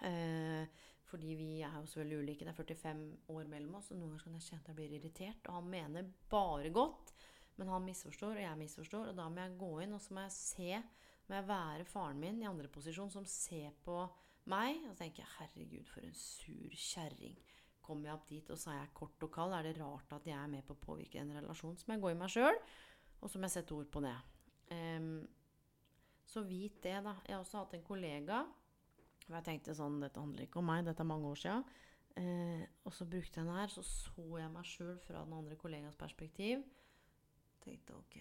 Eh, 0.06 0.84
fordi 1.14 1.36
vi 1.38 1.48
er 1.62 1.76
jo 1.78 1.86
så 1.86 2.00
veldig 2.00 2.18
ulike. 2.24 2.42
Det 2.42 2.50
er 2.50 2.58
45 2.58 3.04
år 3.30 3.46
mellom 3.50 3.78
oss, 3.78 3.92
og 3.92 4.00
noen 4.00 4.14
ganger 4.14 4.26
kan 4.26 4.34
jeg 4.34 4.46
kjenne 4.48 4.64
at 4.64 4.70
jeg 4.72 4.78
blir 4.80 4.94
irritert. 4.98 5.48
Og 5.48 5.58
han 5.60 5.70
mener 5.70 6.10
bare 6.32 6.72
godt. 6.74 7.14
Men 7.54 7.70
han 7.70 7.86
misforstår, 7.86 8.34
og 8.34 8.42
jeg 8.42 8.58
misforstår, 8.58 9.12
og 9.12 9.18
da 9.18 9.28
må 9.30 9.44
jeg 9.44 9.58
gå 9.60 9.70
inn 9.84 9.94
og 9.94 10.02
så 10.02 10.16
må 10.16 10.26
jeg 10.26 10.34
se 10.34 10.84
Må 11.24 11.38
jeg 11.38 11.46
være 11.48 11.84
faren 11.88 12.18
min 12.20 12.42
i 12.42 12.44
andre 12.44 12.68
posisjon 12.68 13.08
som 13.08 13.24
ser 13.24 13.70
på 13.86 13.94
meg. 14.52 14.82
Og 14.90 14.96
tenker 14.98 15.24
'herregud, 15.24 15.86
for 15.88 16.04
en 16.04 16.12
sur 16.12 16.74
kjerring'. 16.76 17.38
Kommer 17.80 18.10
jeg 18.10 18.14
opp 18.14 18.28
dit, 18.28 18.50
og 18.50 18.58
så 18.58 18.70
er 18.70 18.78
jeg 18.82 18.94
kort 18.94 19.22
og 19.22 19.30
kald, 19.32 19.52
er 19.52 19.62
det 19.62 19.80
rart 19.80 20.12
at 20.12 20.26
jeg 20.26 20.36
er 20.36 20.46
med 20.46 20.62
på 20.66 20.74
å 20.74 20.84
påvirke 20.84 21.20
en 21.20 21.32
relasjon? 21.32 21.76
som 21.76 21.92
jeg 21.92 22.00
går 22.00 22.10
i 22.10 22.14
meg 22.20 22.28
sjøl, 22.28 22.58
og 23.20 23.30
så 23.30 23.38
må 23.38 23.44
jeg 23.44 23.50
sette 23.50 23.74
ord 23.74 23.90
på 23.92 24.00
det. 24.00 24.16
Um, 24.70 25.26
så 26.24 26.42
vit 26.42 26.82
det, 26.82 27.04
da. 27.04 27.16
Jeg 27.26 27.36
har 27.36 27.40
også 27.40 27.58
hatt 27.58 27.74
en 27.74 27.84
kollega 27.84 28.44
og 29.24 29.34
jeg 29.38 29.46
tenkte 29.46 29.74
sånn 29.76 30.00
Dette 30.02 30.20
handler 30.20 30.44
ikke 30.46 30.60
om 30.60 30.68
meg, 30.68 30.84
dette 30.86 31.00
er 31.00 31.08
mange 31.08 31.30
år 31.30 31.40
sia. 31.40 31.58
Eh, 32.20 32.62
og 32.86 32.94
så 32.94 33.06
brukte 33.08 33.40
jeg 33.40 33.48
den 33.48 33.56
her, 33.56 33.72
så 33.72 33.82
så 33.82 34.24
jeg 34.38 34.52
meg 34.52 34.68
sjøl 34.68 34.98
fra 35.02 35.24
den 35.24 35.36
andre 35.36 35.56
kollegas 35.58 35.96
perspektiv 35.98 36.62
tenkte 37.64 37.96
ok, 37.96 38.18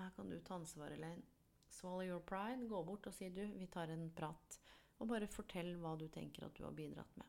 her 0.00 0.10
kan 0.16 0.30
du 0.30 0.38
ta 0.44 0.56
ansvar, 0.56 0.92
Elaine. 0.94 1.22
Swallow 1.70 2.06
your 2.06 2.22
pride. 2.26 2.66
Gå 2.68 2.82
bort 2.84 3.06
og 3.06 3.14
si 3.14 3.28
du, 3.32 3.42
vi 3.56 3.68
tar 3.70 3.92
en 3.92 4.08
prat. 4.16 4.56
Og 5.00 5.08
bare 5.08 5.28
fortell 5.30 5.74
hva 5.80 5.94
du 5.98 6.06
tenker 6.12 6.46
at 6.46 6.56
du 6.56 6.64
har 6.66 6.74
bidratt 6.76 7.12
med. 7.20 7.28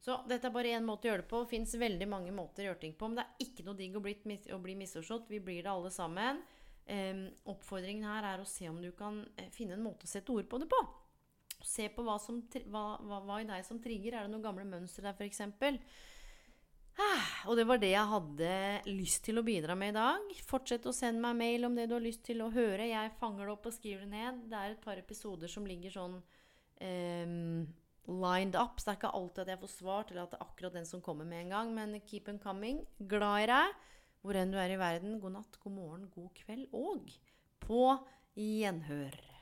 Så 0.00 0.20
dette 0.28 0.48
er 0.48 0.54
bare 0.54 0.74
én 0.76 0.86
måte 0.86 1.08
å 1.08 1.10
gjøre 1.10 1.24
det 1.24 1.30
på. 1.30 1.42
Det 1.42 1.50
fins 1.50 1.74
veldig 1.80 2.06
mange 2.08 2.34
måter 2.34 2.62
å 2.62 2.68
gjøre 2.70 2.82
ting 2.84 2.94
på. 2.98 3.08
Men 3.08 3.18
det 3.18 3.24
er 3.26 3.46
ikke 3.46 3.66
noe 3.66 3.78
digg 3.78 3.98
å 3.98 4.02
bli, 4.04 4.14
bli 4.68 4.76
misforstått. 4.78 5.32
Vi 5.32 5.42
blir 5.42 5.66
det 5.66 5.72
alle 5.72 5.90
sammen. 5.94 6.42
Eh, 6.86 7.26
oppfordringen 7.50 8.06
her 8.06 8.28
er 8.30 8.42
å 8.42 8.48
se 8.48 8.68
om 8.70 8.78
du 8.82 8.92
kan 8.96 9.24
eh, 9.34 9.50
finne 9.54 9.74
en 9.74 9.84
måte 9.84 10.06
å 10.06 10.10
sette 10.10 10.32
ord 10.32 10.46
på 10.50 10.62
det 10.62 10.70
på. 10.70 10.82
Se 11.66 11.88
på 11.92 12.04
hva, 12.06 12.18
som, 12.22 12.38
hva, 12.70 12.84
hva, 13.02 13.22
hva 13.26 13.40
i 13.42 13.48
deg 13.48 13.64
som 13.66 13.80
trigger. 13.82 14.14
Er 14.14 14.26
det 14.26 14.34
noen 14.34 14.44
gamle 14.44 14.66
mønstre 14.68 15.08
der, 15.08 15.16
f.eks.? 15.18 15.42
Og 17.46 17.58
det 17.58 17.66
var 17.68 17.80
det 17.80 17.92
jeg 17.92 18.10
hadde 18.10 18.52
lyst 18.88 19.26
til 19.26 19.38
å 19.38 19.44
bidra 19.46 19.76
med 19.78 19.92
i 19.92 19.96
dag. 19.98 20.30
Fortsett 20.48 20.86
å 20.88 20.94
sende 20.96 21.20
meg 21.22 21.36
mail 21.38 21.68
om 21.68 21.76
det 21.76 21.88
du 21.90 21.96
har 21.96 22.04
lyst 22.04 22.24
til 22.26 22.40
å 22.42 22.52
høre. 22.54 22.88
Jeg 22.88 23.12
fanger 23.20 23.44
det 23.44 23.52
opp 23.52 23.68
og 23.68 23.76
skriver 23.76 24.06
det 24.06 24.12
ned. 24.14 24.46
Det 24.50 24.60
er 24.60 24.74
et 24.74 24.84
par 24.84 25.00
episoder 25.00 25.50
som 25.50 25.68
ligger 25.68 25.92
sånn 25.92 26.16
um, 26.16 27.60
lined 28.08 28.56
up. 28.56 28.80
Så 28.80 28.88
det 28.88 28.94
er 28.94 29.00
ikke 29.02 29.14
alltid 29.20 29.44
at 29.44 29.52
jeg 29.54 29.62
får 29.62 29.74
svar 29.74 30.08
til 30.08 30.22
at 30.22 30.32
det 30.32 30.40
er 30.40 30.48
akkurat 30.48 30.80
den 30.80 30.88
som 30.88 31.04
kommer 31.04 31.28
med 31.28 31.44
en 31.44 31.54
gang. 31.58 31.76
Men 31.76 32.00
keep 32.08 32.32
it 32.32 32.42
coming. 32.42 32.82
Glad 32.98 33.44
i 33.44 33.52
deg. 33.52 33.78
Hvor 34.24 34.40
enn 34.40 34.54
du 34.54 34.58
er 34.58 34.74
i 34.74 34.80
verden. 34.80 35.20
God 35.22 35.36
natt, 35.36 35.62
god 35.62 35.76
morgen, 35.76 36.10
god 36.14 36.32
kveld 36.40 36.72
og 36.74 37.12
på 37.62 37.86
gjenhør. 38.40 39.35